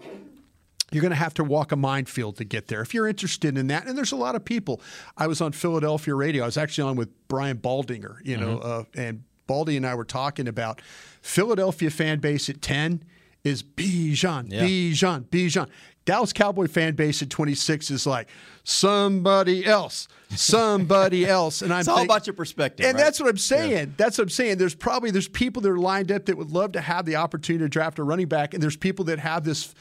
[0.90, 3.66] You're going to have to walk a minefield to get there if you're interested in
[3.66, 3.86] that.
[3.86, 4.80] And there's a lot of people.
[5.18, 6.44] I was on Philadelphia radio.
[6.44, 10.06] I was actually on with Brian Baldinger, you know, uh, and Baldy and I were
[10.06, 10.80] talking about
[11.20, 13.02] Philadelphia fan base at 10
[13.44, 14.62] is Bijan, Yeah.
[14.62, 15.68] Bijan, Bijan.
[16.08, 18.28] Dallas Cowboy fan base at 26 is like
[18.64, 21.60] somebody else, somebody else.
[21.60, 22.86] And I'm It's all think- about your perspective.
[22.86, 23.04] and right?
[23.04, 23.92] that's what I'm saying.
[23.98, 24.56] That's what I'm saying.
[24.56, 27.62] There's probably there's people that are lined up that would love to have the opportunity
[27.64, 29.74] to draft a running back, and there's people that have this.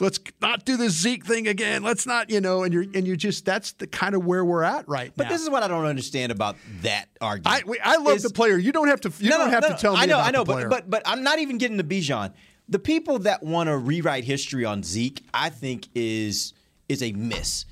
[0.00, 1.82] Let's not do this Zeke thing again.
[1.82, 4.62] Let's not, you know, and you're and you're just that's the kind of where we're
[4.62, 5.28] at right But now.
[5.28, 7.64] But this is what I don't understand about that argument.
[7.84, 8.56] I I love is- the player.
[8.56, 9.12] You don't have to.
[9.18, 10.00] You No, don't no, have no, to tell me.
[10.02, 12.32] I know, I know, but but but I'm not even getting to Bijan.
[12.68, 16.52] The people that want to rewrite history on Zeke, I think is
[16.88, 17.64] is a miss.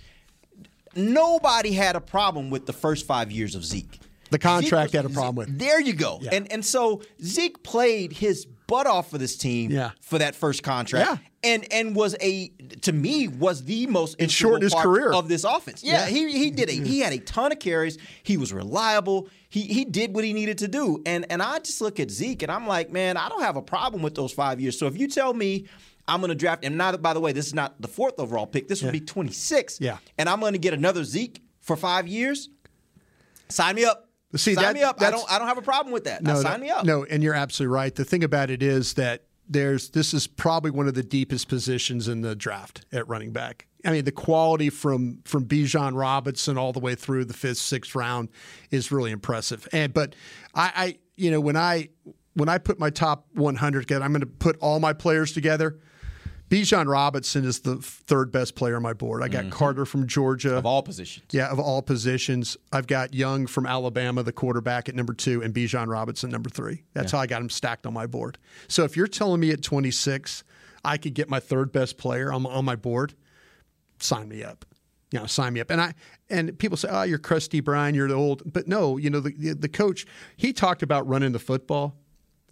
[0.94, 4.00] Nobody had a problem with the first five years of Zeke.
[4.30, 5.58] The contract Zeke- had a problem with.
[5.58, 6.18] There you go.
[6.22, 6.30] Yeah.
[6.32, 9.90] And and so Zeke played his butt off for this team Yeah.
[10.00, 11.08] for that first contract.
[11.08, 11.18] Yeah.
[11.50, 12.48] And and was a
[12.82, 15.12] to me was the most It shortened his part career.
[15.12, 15.84] of this offense.
[15.84, 16.06] Yeah, Yeah.
[16.06, 17.98] he he did a he had a ton of carries.
[18.22, 19.28] He was reliable.
[19.48, 21.02] He he did what he needed to do.
[21.06, 23.62] And and I just look at Zeke and I'm like, man, I don't have a
[23.62, 24.78] problem with those five years.
[24.78, 25.66] So if you tell me
[26.08, 28.46] I'm going to draft, and not by the way, this is not the fourth overall
[28.46, 28.68] pick.
[28.68, 29.80] This would be 26.
[29.80, 29.98] Yeah.
[30.18, 32.48] And I'm going to get another Zeke for five years.
[33.48, 34.05] Sign me up.
[34.34, 35.00] See, sign that- me up.
[35.00, 36.22] I don't I don't have a problem with that.
[36.22, 36.84] Now, sign me up.
[36.84, 37.94] No, and you're absolutely right.
[37.94, 42.08] The thing about it is that there's this is probably one of the deepest positions
[42.08, 43.66] in the draft at running back.
[43.84, 47.94] I mean, the quality from from Bijan Robinson all the way through the fifth, sixth
[47.94, 48.28] round
[48.70, 49.68] is really impressive.
[49.72, 50.14] And but
[50.54, 51.90] I, I you know, when I
[52.34, 55.78] when I put my top 100 together, I'm going to put all my players together.
[56.48, 59.22] Bijan Robinson is the third best player on my board.
[59.22, 60.48] I got Carter from Georgia.
[60.48, 60.58] Mm-hmm.
[60.58, 61.26] Of all positions.
[61.32, 62.56] Yeah, of all positions.
[62.72, 66.84] I've got Young from Alabama, the quarterback, at number two, and Bijan Robinson, number three.
[66.94, 68.38] That's how I got him stacked on my board.
[68.68, 70.44] So if you're telling me at 26
[70.86, 73.14] I could get my third best player on, on my board,
[73.98, 74.64] sign me up.
[75.10, 75.70] You know, sign me up.
[75.70, 75.94] And I
[76.30, 77.94] and people say, "Oh, you're crusty, Brian.
[77.94, 80.04] You're the old." But no, you know, the the, the coach
[80.36, 81.96] he talked about running the football.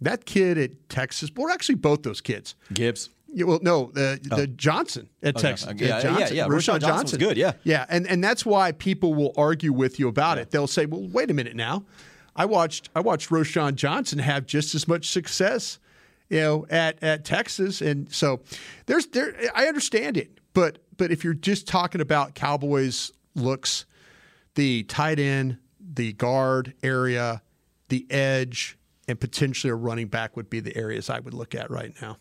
[0.01, 2.55] That kid at Texas, well, actually both those kids.
[2.73, 3.09] Gibbs.
[3.37, 5.39] Yeah, well, no, the the Johnson at Oh.
[5.41, 5.67] Texas.
[5.77, 6.45] Yeah, Uh, yeah, Johnson, yeah.
[6.45, 7.51] Roschon Roschon Johnson was good, yeah.
[7.63, 10.51] yeah, and and that's why people will argue with you about it.
[10.51, 11.83] They'll say, "Well, wait a minute now.
[12.35, 15.79] I watched I watched Roschon Johnson have just as much success,
[16.29, 18.39] you know, at at Texas, and so
[18.85, 19.35] there's there.
[19.53, 23.85] I understand it, but but if you're just talking about Cowboys looks,
[24.55, 27.41] the tight end, the guard area,
[27.89, 28.77] the edge,
[29.09, 32.17] and potentially a running back would be the areas I would look at right now.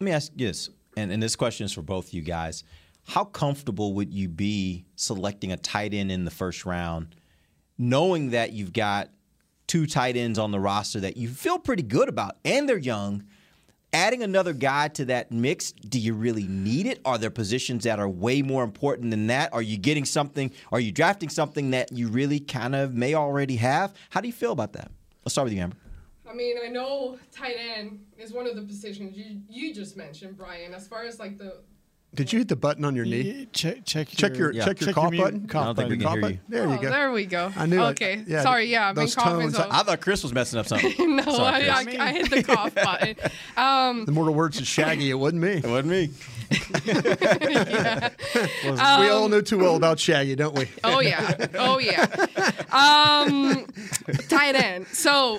[0.00, 2.62] Let me ask you this, and, and this question is for both of you guys.
[3.04, 7.16] How comfortable would you be selecting a tight end in the first round,
[7.78, 9.10] knowing that you've got
[9.66, 13.24] two tight ends on the roster that you feel pretty good about, and they're young?
[13.92, 17.00] Adding another guy to that mix, do you really need it?
[17.04, 19.52] Are there positions that are way more important than that?
[19.52, 20.52] Are you getting something?
[20.70, 23.94] Are you drafting something that you really kind of may already have?
[24.10, 24.92] How do you feel about that?
[25.24, 25.76] Let's start with you, Amber.
[26.28, 30.36] I mean, I know tight end is one of the positions you you just mentioned,
[30.36, 30.74] Brian.
[30.74, 31.62] As far as like the
[32.14, 33.46] Did you hit the button on your knee?
[33.52, 34.64] Check check Check your Yeah.
[34.64, 35.46] check your check cough your button.
[35.46, 35.98] cough I don't think we button.
[35.98, 36.34] can Cough hear button.
[36.36, 36.40] you.
[36.48, 36.90] There you Oh, go.
[36.90, 37.52] there we go.
[37.54, 37.86] I knew it.
[37.90, 38.24] Okay.
[38.26, 38.64] Yeah, Sorry.
[38.66, 39.40] Yeah, I've been those coughing.
[39.40, 39.68] tones, So.
[39.70, 41.16] I thought Chris was messing up something.
[41.16, 43.14] no, Sorry, I, I, I hit the cough button.
[43.58, 45.10] Um, The mortal words of Shaggy.
[45.10, 45.60] It wasn't me.
[45.62, 46.10] It wasn't me.
[49.00, 50.66] we all know too well about Shaggy, don't we?
[50.84, 51.46] Oh yeah.
[51.54, 52.06] Oh yeah.
[52.72, 53.66] Um,
[54.28, 54.86] tight end.
[54.88, 55.38] So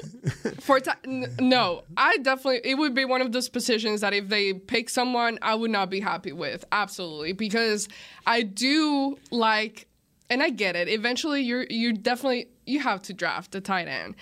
[0.60, 4.28] for ti- n- no, I definitely it would be one of those positions that if
[4.30, 6.59] they pick someone, I would not be happy with.
[6.72, 7.88] Absolutely, because
[8.26, 9.88] I do like,
[10.30, 10.88] and I get it.
[10.88, 14.16] Eventually, you're you definitely you have to draft a tight end.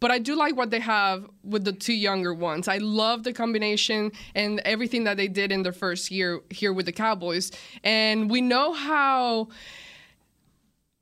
[0.00, 2.66] But I do like what they have with the two younger ones.
[2.66, 6.86] I love the combination and everything that they did in their first year here with
[6.86, 7.52] the Cowboys.
[7.84, 9.46] And we know how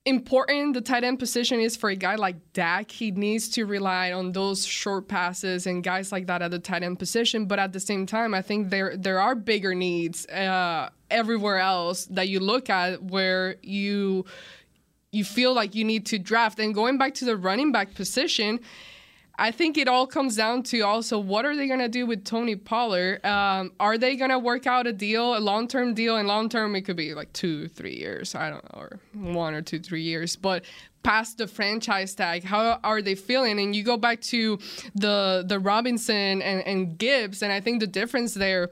[0.06, 2.90] important the tight end position is for a guy like Dak.
[2.90, 6.82] He needs to rely on those short passes and guys like that at the tight
[6.82, 7.46] end position.
[7.46, 12.06] But at the same time, I think there there are bigger needs uh, everywhere else
[12.06, 14.24] that you look at where you
[15.12, 16.58] you feel like you need to draft.
[16.58, 18.60] And going back to the running back position.
[19.40, 22.26] I think it all comes down to also what are they going to do with
[22.26, 23.24] Tony Pollard?
[23.24, 26.18] Um, are they going to work out a deal, a long term deal?
[26.18, 28.35] And long term, it could be like two, three years.
[28.35, 30.37] I don't know, or one or two, three years.
[30.37, 30.66] But
[31.03, 33.59] past the franchise tag, how are they feeling?
[33.59, 34.59] And you go back to
[34.94, 38.68] the the Robinson and, and Gibbs, and I think the difference there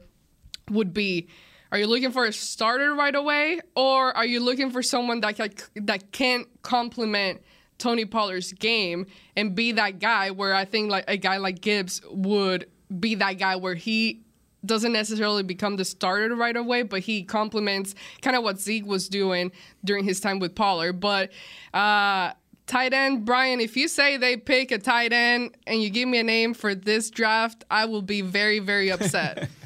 [0.71, 1.29] would be.
[1.73, 5.37] Are you looking for a starter right away, or are you looking for someone that
[5.37, 5.53] can,
[5.87, 7.41] that can complement
[7.79, 12.01] Tony Pollard's game and be that guy where I think like a guy like Gibbs
[12.11, 14.23] would be that guy where he
[14.65, 19.09] doesn't necessarily become the starter right away, but he complements kind of what Zeke was
[19.09, 19.53] doing
[19.85, 21.01] during his time with Pollard.
[21.01, 21.31] But
[21.73, 22.33] uh,
[22.67, 26.19] tight end, Brian, if you say they pick a tight end and you give me
[26.19, 29.49] a name for this draft, I will be very, very upset.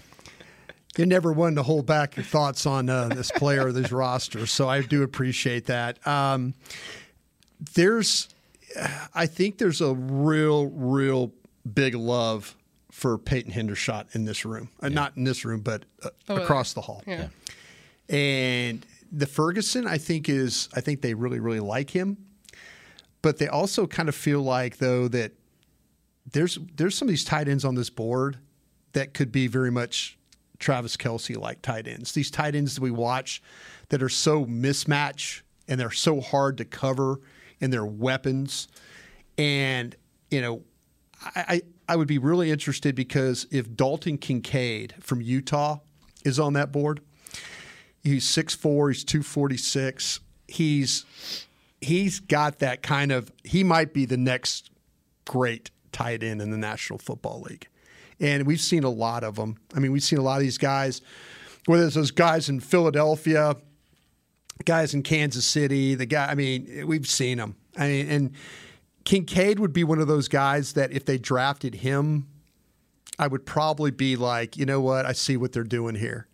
[0.97, 4.45] You're never one to hold back your thoughts on uh, this player or this roster,
[4.45, 6.07] so I do appreciate that.
[6.07, 6.53] Um,
[7.75, 8.29] there's,
[9.15, 11.33] I think there's a real, real
[11.73, 12.57] big love
[12.91, 14.69] for Peyton Hendershot in this room.
[14.83, 17.03] Uh, not in this room, but uh, Oh, across the hall.
[17.07, 17.29] Yeah.
[18.09, 22.17] And the Ferguson, I think is, I think they really, really like him,
[23.23, 25.33] but they also kind of feel like though that
[26.31, 28.39] there's there's some of these tight ends on this board
[28.93, 30.19] that could be very much
[30.59, 32.13] Travis Kelce like tight ends.
[32.13, 33.43] These tight ends that we watch
[33.89, 37.21] that are so mismatch and they're so hard to cover
[37.63, 38.69] in their weapons.
[39.39, 39.97] And,
[40.31, 40.63] you know,
[41.35, 45.79] I, I, I would be really interested because if Dalton Kincaid from Utah
[46.25, 47.01] is on that board,
[48.03, 50.21] he's 6'4, he's 246.
[50.49, 51.07] He's
[51.81, 54.71] he's got that kind of he might be the next
[55.25, 57.69] great tight end in the National Football League.
[58.21, 59.57] And we've seen a lot of them.
[59.75, 61.01] I mean, we've seen a lot of these guys,
[61.67, 63.57] whether it's those guys in Philadelphia,
[64.65, 67.57] guys in Kansas City, the guy, I mean, we've seen them.
[67.77, 68.33] I mean, and
[69.05, 72.29] Kincaid would be one of those guys that if they drafted him,
[73.19, 76.29] I would probably be like, you know what, I see what they're doing here.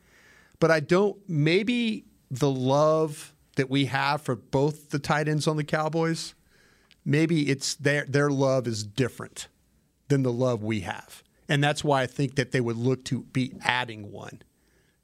[0.61, 5.57] But I don't, maybe the love that we have for both the tight ends on
[5.57, 6.35] the Cowboys,
[7.05, 9.49] maybe it's their their love is different
[10.09, 11.23] than the love we have.
[11.49, 14.43] And that's why I think that they would look to be adding one.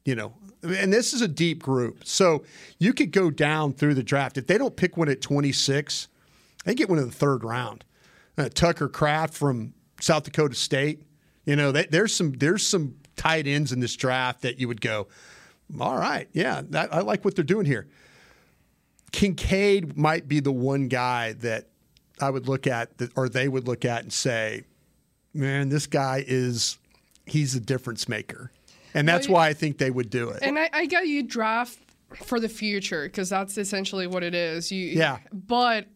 [0.05, 2.05] You know, and this is a deep group.
[2.05, 2.45] So
[2.79, 4.37] you could go down through the draft.
[4.37, 6.09] If they don't pick one at 26,
[6.65, 7.85] they get one in the third round.
[8.37, 11.03] Uh, Tucker Kraft from South Dakota State.
[11.47, 14.81] You know, they, there's some there's some tight ends in this draft that you would
[14.81, 15.07] go,
[15.81, 17.87] all right, yeah, that, I like what they're doing here.
[19.13, 21.69] Kincaid might be the one guy that
[22.21, 24.65] I would look at, that, or they would look at and say,
[25.33, 26.79] man, this guy is,
[27.27, 28.51] he's a difference maker.
[28.95, 30.41] And that's why I think they would do it.
[30.43, 31.79] And I, I get you draft
[32.23, 34.71] for the future because that's essentially what it is.
[34.71, 35.19] You, Yeah.
[35.33, 35.87] But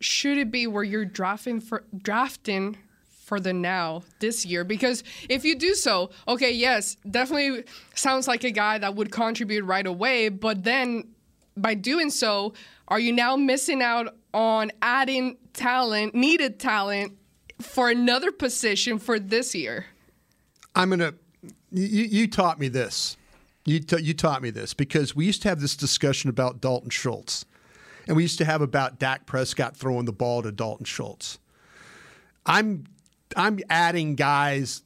[0.00, 2.76] should it be where you're drafting for drafting
[3.24, 4.64] for the now this year?
[4.64, 9.64] Because if you do so, okay, yes, definitely sounds like a guy that would contribute
[9.64, 10.28] right away.
[10.28, 11.08] But then
[11.56, 12.54] by doing so,
[12.88, 17.16] are you now missing out on adding talent, needed talent,
[17.60, 19.86] for another position for this year?
[20.74, 21.14] I'm going to,
[21.76, 23.16] you, you taught me this.
[23.64, 26.90] You, ta- you taught me this because we used to have this discussion about Dalton
[26.90, 27.44] Schultz.
[28.06, 31.38] And we used to have about Dak Prescott throwing the ball to Dalton Schultz.
[32.46, 32.84] I'm
[33.34, 34.82] I'm adding guys.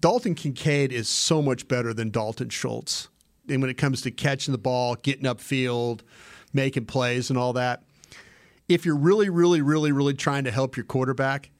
[0.00, 3.08] Dalton Kincaid is so much better than Dalton Schultz.
[3.48, 6.00] And when it comes to catching the ball, getting upfield,
[6.54, 7.82] making plays and all that.
[8.68, 11.50] If you're really, really, really, really trying to help your quarterback,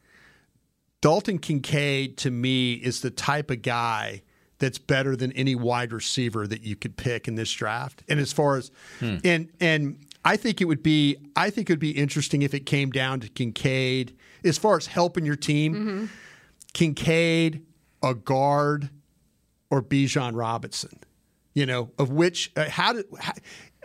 [1.02, 4.22] Dalton Kincaid to me is the type of guy
[4.62, 8.04] that's better than any wide receiver that you could pick in this draft.
[8.08, 9.16] And as far as Hmm.
[9.24, 12.64] and and I think it would be I think it would be interesting if it
[12.64, 16.08] came down to Kincaid as far as helping your team.
[16.72, 17.66] Kincaid,
[18.02, 18.88] a guard,
[19.70, 20.98] or Bijan Robinson.
[21.54, 23.32] You know, of which uh, how did how,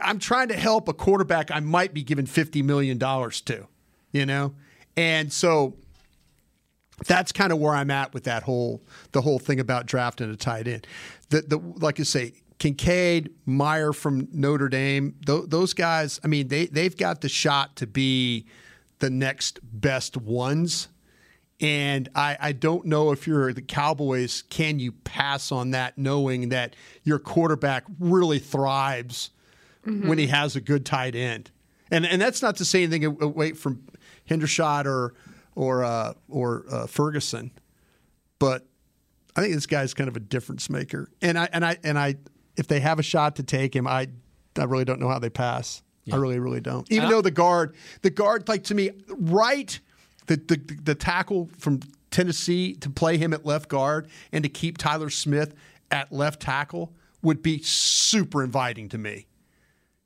[0.01, 3.67] I'm trying to help a quarterback I might be giving fifty million dollars to.
[4.11, 4.53] You know,
[4.95, 5.75] and so
[7.05, 8.81] that's kind of where I'm at with that whole
[9.11, 10.87] the whole thing about drafting a tight end.
[11.29, 16.19] The the like I say, Kincaid, Mayer from Notre Dame, th- those guys.
[16.23, 18.47] I mean, they they've got the shot to be
[18.99, 20.87] the next best ones.
[21.59, 26.49] And I, I don't know if you're the Cowboys, can you pass on that knowing
[26.49, 29.31] that your quarterback really thrives
[29.83, 30.07] mm-hmm.
[30.07, 31.49] when he has a good tight end?
[31.89, 33.83] And and that's not to say anything away from
[34.29, 35.13] Hendershot or
[35.57, 37.51] or uh, or uh, Ferguson,
[38.37, 38.67] but
[39.35, 41.09] I think this guy's kind of a difference maker.
[41.19, 42.15] And I and I and I
[42.55, 44.07] if they have a shot to take him, I
[44.57, 45.81] I really don't know how they pass.
[46.09, 46.89] I really really don't.
[46.91, 49.77] Even though the guard the guard like to me right
[50.27, 51.79] the, the the tackle from
[52.11, 55.55] Tennessee to play him at left guard and to keep Tyler Smith
[55.91, 56.93] at left tackle
[57.23, 59.25] would be super inviting to me.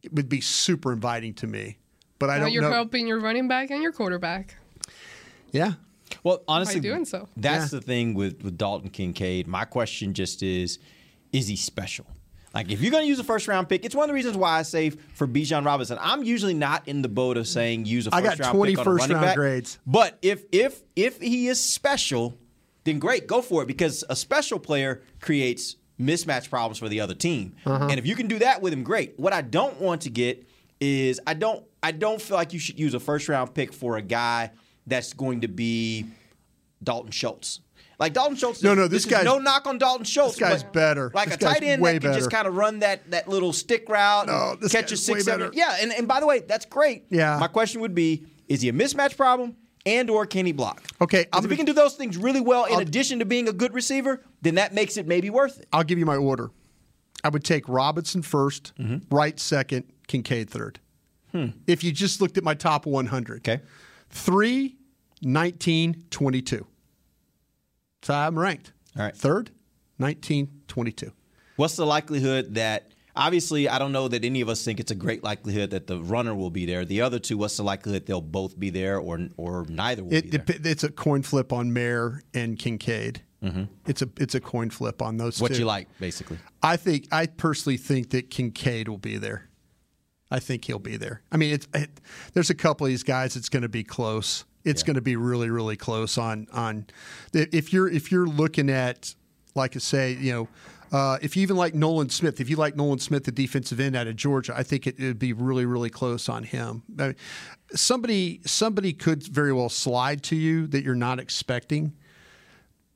[0.02, 1.78] It would be super inviting to me.
[2.18, 2.72] But I Now don't know you're know.
[2.72, 4.56] helping your running back and your quarterback.
[5.52, 5.74] Yeah.
[6.24, 7.30] Well, honestly, doing so.
[7.38, 9.48] that's the thing with, with Dalton Kincaid.
[9.48, 10.80] My question just is,
[11.32, 12.06] is he special?
[12.54, 14.36] Like, if you're going to use a first round pick, it's one of the reasons
[14.36, 15.98] why I say for Bijan Robinson.
[16.02, 18.72] I'm usually not in the boat of saying use a I first got round 20
[18.72, 19.36] pick on a first running round back.
[19.36, 19.80] grades.
[19.88, 22.38] But if if if he is special,
[22.84, 27.14] then great, go for it because a special player creates mismatch problems for the other
[27.14, 27.56] team.
[27.66, 27.88] Uh-huh.
[27.90, 29.18] And if you can do that with him, great.
[29.18, 30.46] What I don't want to get
[30.82, 33.96] is I don't I don't feel like you should use a first round pick for
[33.96, 34.52] a guy
[34.88, 36.06] that's going to be
[36.84, 37.60] Dalton Schultz.
[38.00, 38.64] Like Dalton Schultz.
[38.64, 40.36] No, no, this is guy's- no knock on Dalton Schultz.
[40.36, 41.12] this guy's better.
[41.14, 43.88] Like This a tight end that can just kind of run that that little stick
[43.88, 45.52] route, No, this catch a six, seven.
[45.54, 47.06] Yeah, and, and by the way, that's great.
[47.12, 47.38] Yeah.
[47.40, 49.56] My question would be: Is he a mismatch problem,
[49.86, 50.84] and or can he block?
[51.00, 53.54] Okay, if he can do those things really well, in I'll- addition to being a
[53.54, 55.68] good receiver, then that makes it maybe worth it.
[55.72, 56.50] I'll give you my order.
[57.24, 59.16] I would take Robinson 1st Mm-hmm.
[59.16, 60.80] Wright second, Kincaid third.
[61.34, 61.50] Hmm.
[61.68, 63.38] If you just looked at my top 100.
[63.48, 63.62] Okay.
[64.12, 64.76] 3,
[65.22, 66.68] 19, 22.
[68.04, 68.74] So I'm ranked.
[68.98, 69.16] All right.
[69.16, 69.52] Third,
[70.00, 71.12] 19, 22.
[71.56, 72.92] What's the likelihood that?
[73.14, 76.00] Obviously, I don't know that any of us think it's a great likelihood that the
[76.02, 76.86] runner will be there.
[76.86, 80.22] The other two, what's the likelihood they'll both be there, or or neither will be
[80.22, 80.46] there?
[80.48, 83.22] it's a coin flip on Mayer and Kincaid.
[83.86, 85.44] It's a it's a coin flip on those Mm-hmm.
[85.44, 85.60] What two.
[85.60, 86.38] you like, basically.
[86.64, 89.50] I think I personally think that Kincaid will be there.
[90.32, 91.22] I think he'll be there.
[91.32, 91.90] I mean, it's it,
[92.34, 93.36] there's a couple of these guys.
[93.36, 94.46] It's going to be close.
[94.64, 96.88] It's going to be really really close on on
[97.34, 99.14] if you're if you're looking at
[99.56, 100.48] like I say, you know.
[100.94, 103.96] Uh, if you even like Nolan Smith, if you like Nolan Smith, the defensive end
[103.96, 106.84] out of Georgia, I think it would be really, really close on him.
[107.00, 107.16] I mean,
[107.74, 111.94] somebody, somebody could very well slide to you that you're not expecting.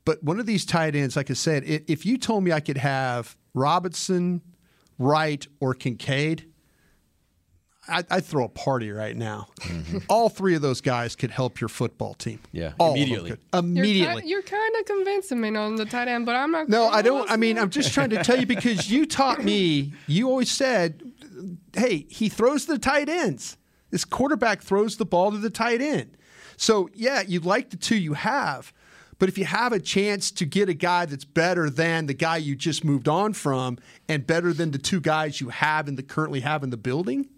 [0.04, 2.76] But one of these tight ends, like I said, if you told me I could
[2.76, 4.42] have Robinson,
[4.98, 6.44] Wright, or Kincaid,
[7.88, 9.48] I'd, I'd throw a party right now.
[10.08, 12.38] All three of those guys could help your football team.
[12.38, 12.56] Mm-hmm.
[12.56, 13.30] Yeah, All of immediately.
[13.30, 14.14] You're Immediately.
[14.22, 16.68] Kind, you're kind of convincing me on the tight end, but I'm not.
[16.68, 17.30] No, I don't.
[17.30, 19.92] I mean, I'm just trying to tell you because you taught me.
[20.06, 21.02] You always said,
[21.74, 23.56] "Hey, he throws the tight ends.
[23.90, 26.16] This quarterback throws the ball to the tight end."
[26.56, 28.72] So yeah, you'd like the two you have,
[29.18, 32.38] but if you have a chance to get a guy that's better than the guy
[32.38, 33.78] you just moved on from,
[34.08, 37.28] and better than the two guys you have and the currently have in the building,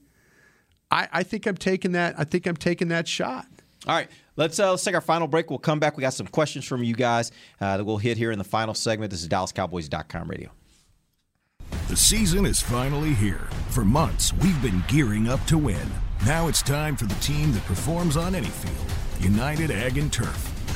[0.91, 2.15] I, I think I'm taking that.
[2.19, 3.47] I think I'm taking that shot.
[3.87, 5.51] All right, let's uh, let's take our final break.
[5.51, 5.97] We'll come back.
[5.97, 7.31] We got some questions from you guys
[7.61, 9.11] uh, that we'll hit here in the final segment.
[9.11, 10.51] This is DallasCowboys.com radio.
[11.89, 13.49] The season is finally here.
[13.71, 15.89] For months, we've been gearing up to win.
[16.27, 20.58] Now it's time for the team that performs on any field United Ag and Turf.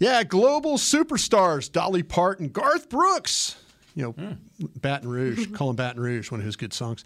[0.00, 3.54] Yeah, global superstars Dolly Parton, Garth Brooks,
[3.94, 4.32] you know, Hmm.
[4.80, 7.04] Baton Rouge, call him Baton Rouge, one of his good songs,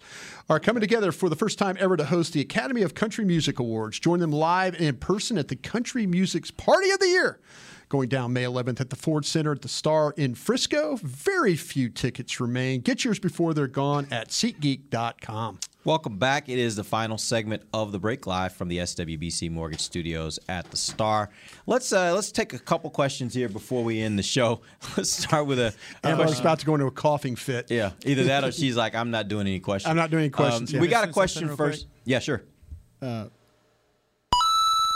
[0.49, 3.59] are coming together for the first time ever to host the Academy of Country Music
[3.59, 3.99] Awards.
[3.99, 7.39] Join them live and in person at the Country Music's Party of the Year.
[7.87, 10.95] Going down May 11th at the Ford Center at the Star in Frisco.
[11.03, 12.81] Very few tickets remain.
[12.81, 15.59] Get yours before they're gone at SeatGeek.com.
[15.85, 16.49] Welcome back.
[16.49, 20.69] It is the final segment of the break live from the SWBC Mortgage Studios at
[20.71, 21.29] the Star.
[21.67, 24.61] Let's uh, let's take a couple questions here before we end the show.
[24.97, 26.41] Let's start with a, a Amber's question.
[26.41, 27.69] about to go into a coughing fit.
[27.69, 29.87] Yeah, either that or she's like, I'm not doing any questions.
[29.91, 30.81] I'm not doing any questions Um, yet.
[30.81, 31.87] we got a Can I say question something real first.
[32.03, 32.41] Yeah, sure.
[32.99, 33.25] Uh,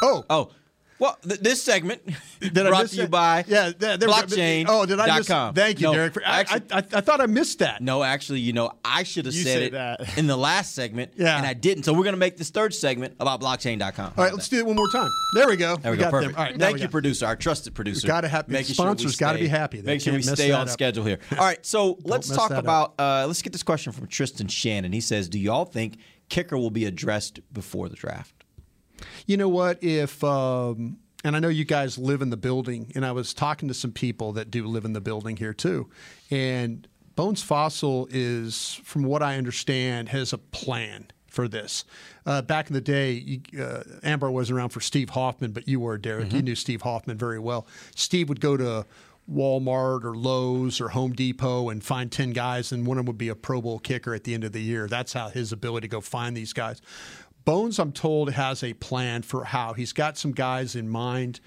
[0.01, 0.51] oh, oh.
[0.99, 2.01] Well, th- this segment
[2.53, 3.09] brought to you that?
[3.11, 4.21] by yeah, there- there we go.
[4.21, 4.65] blockchain.
[4.67, 5.27] Oh, did I miss?
[5.27, 5.53] com.
[5.53, 6.17] Thank you, No, Derek.
[6.25, 7.81] I, actually- I, I, I thought I missed that.
[7.81, 10.17] No, actually, you know, I should have said said it that.
[10.17, 11.37] in the last segment, Yeah.
[11.37, 11.83] and I didn't.
[11.83, 14.13] So we're going to make this third segment about blockchain.com.
[14.17, 15.09] All right, let's do it one more time.
[15.35, 15.77] There we go.
[15.77, 16.03] There we, We go.
[16.05, 16.33] got Perfect.
[16.33, 16.39] them.
[16.41, 18.05] All right, Thank you, producer, our trusted producer.
[18.07, 19.81] gotta have- Making sure sponsors gotta stay- be happy.
[19.81, 20.69] They Make sure we stay on up.
[20.69, 21.19] schedule here.
[21.31, 22.95] All right, so let's talk about.
[22.99, 24.91] Uh, let's get this question from Tristan Shannon.
[24.91, 25.97] He says, "Do y'all think
[26.29, 28.38] kicker will be addressed before the draft?"
[29.25, 29.83] You know what?
[29.83, 33.67] If um, and I know you guys live in the building, and I was talking
[33.67, 35.89] to some people that do live in the building here too,
[36.31, 41.83] and Bones Fassel is, from what I understand, has a plan for this.
[42.25, 45.79] Uh, back in the day, you, uh, Amber wasn't around for Steve Hoffman, but you
[45.81, 46.31] were, Derek.
[46.31, 47.67] You knew Steve Hoffman very well.
[47.93, 48.85] Steve would go to
[49.31, 53.17] Walmart or Lowe's or Home Depot and find 10 guys, and one of them would
[53.17, 54.87] be a Pro Bowl kicker at the end of the year.
[54.87, 56.81] That's how his ability to go find these guys.
[57.49, 61.39] Bones, I'm told, has a plan for how he's got some guys in mind.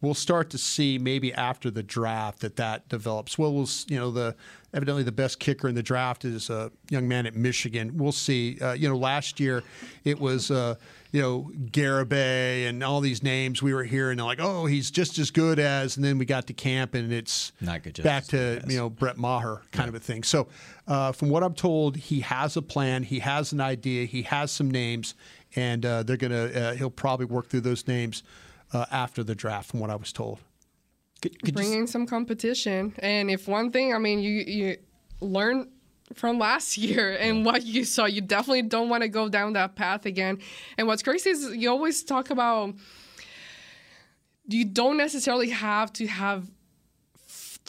[0.00, 3.36] We'll start to see maybe after the draft that that develops.
[3.36, 4.34] Well, we'll you know the
[4.72, 7.98] evidently the best kicker in the draft is a young man at Michigan.
[7.98, 8.58] We'll see.
[8.58, 9.62] Uh, you know, last year
[10.02, 10.76] it was uh,
[11.12, 14.16] you know Garibay and all these names we were hearing.
[14.16, 17.12] They're like, oh, he's just as good as, and then we got to camp and
[17.12, 20.22] it's Not good, back to you know Brett Maher kind of a thing.
[20.22, 20.48] So,
[20.88, 23.02] uh, from what I'm told, he has a plan.
[23.02, 24.06] He has an idea.
[24.06, 25.14] He has some names,
[25.56, 26.44] and uh, they're gonna.
[26.46, 28.22] Uh, he'll probably work through those names
[28.72, 30.38] uh, after the draft, from what I was told.
[31.52, 32.94] bring in some competition.
[32.98, 34.76] And if one thing, I mean, you you
[35.20, 35.68] learn
[36.14, 39.76] from last year and what you saw, you definitely don't want to go down that
[39.76, 40.38] path again.
[40.76, 42.74] And what's crazy is you always talk about
[44.46, 46.50] you don't necessarily have to have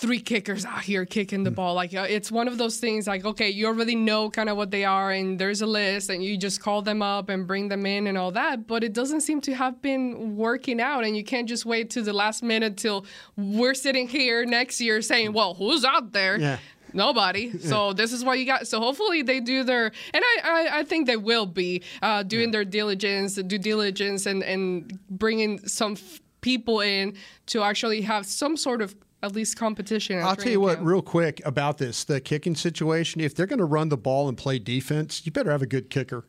[0.01, 1.75] three kickers out here kicking the ball.
[1.75, 3.05] Like uh, it's one of those things.
[3.07, 6.23] Like okay, you already know kind of what they are, and there's a list, and
[6.23, 8.65] you just call them up and bring them in and all that.
[8.67, 12.01] But it doesn't seem to have been working out, and you can't just wait to
[12.01, 13.05] the last minute till
[13.37, 16.57] we're sitting here next year saying, "Well, who's out there?" Yeah.
[16.93, 17.57] Nobody.
[17.59, 18.67] So this is what you got.
[18.67, 22.51] So hopefully they do their, and I, I, I think they will be uh, doing
[22.51, 28.57] their diligence, due diligence, and and bringing some f- people in to actually have some
[28.57, 28.93] sort of
[29.23, 30.19] at least competition.
[30.21, 30.87] I'll tell you what, camp.
[30.87, 33.21] real quick about this the kicking situation.
[33.21, 35.89] If they're going to run the ball and play defense, you better have a good
[35.89, 36.25] kicker.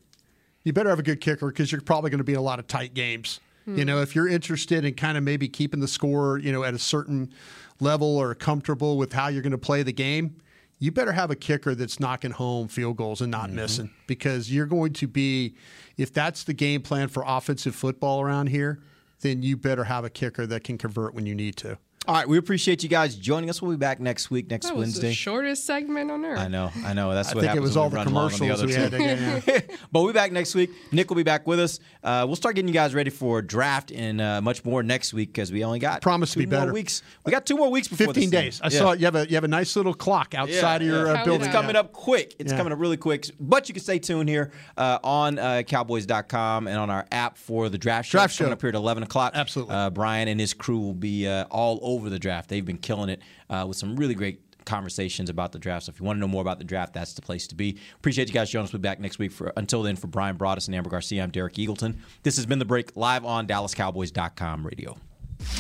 [0.65, 2.59] You better have a good kicker because you're probably going to be in a lot
[2.59, 3.41] of tight games.
[3.67, 3.83] You hmm.
[3.83, 6.79] know, if you're interested in kind of maybe keeping the score, you know, at a
[6.79, 7.33] certain
[7.81, 10.37] level or comfortable with how you're going to play the game,
[10.79, 13.57] you better have a kicker that's knocking home field goals and not mm-hmm.
[13.57, 15.55] missing because you're going to be,
[15.97, 18.83] if that's the game plan for offensive football around here,
[19.21, 21.79] then you better have a kicker that can convert when you need to.
[22.09, 23.63] All right, we appreciate you guys joining us.
[23.63, 25.09] We'll be back next week, next That was Wednesday.
[25.11, 26.37] the shortest segment on earth.
[26.41, 27.15] I know, I know.
[27.15, 28.67] That's I what think it was when all the run long on the commercials other
[28.67, 29.47] we had to get.
[29.71, 29.77] yeah.
[29.93, 30.71] but we'll be back next week.
[30.91, 31.79] Nick will be back with us.
[32.03, 35.29] Uh, we'll start getting you guys ready for draft and uh, much more next week
[35.33, 36.73] because we only got Promise to be more better.
[36.73, 37.05] weeks.
[37.25, 38.43] We got two more weeks before 15 this thing.
[38.47, 38.61] days.
[38.61, 38.79] I Yeah.
[38.81, 38.99] saw it.
[38.99, 41.47] You have a you have a nice little clock outside of your uh, building.
[41.47, 42.35] It's coming up quick.
[42.41, 42.59] It's Yeah.
[42.59, 43.31] coming up really quick.
[43.39, 47.69] But you can stay tuned here uh, on uh, Cowboys.com and on our app for
[47.69, 48.19] the draft show.
[48.19, 48.55] Draft It's coming show.
[48.55, 49.35] up here at 11 o'clock.
[49.37, 49.73] Absolutely.
[49.77, 52.49] Uh, Brian and his crew will be uh, all over the draft.
[52.49, 53.21] They've been killing it
[53.51, 55.87] uh, with some really great conversations about the draft.
[55.87, 57.79] So if you want to know more about the draft, that's the place to be.
[57.97, 58.73] Appreciate you guys joining us.
[58.73, 59.33] We'll be back next week.
[59.33, 61.97] For Until then, for Brian Broaddus and Amber Garcia, I'm Derek Eagleton.
[62.23, 64.97] This has been The Break live on DallasCowboys.com radio.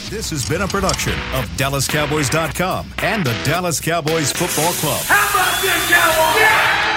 [0.08, 5.02] This has been a production of DallasCowboys.com and the Dallas Cowboys Football Club.
[5.06, 6.40] How about this, Cowboys?
[6.40, 6.91] Yeah!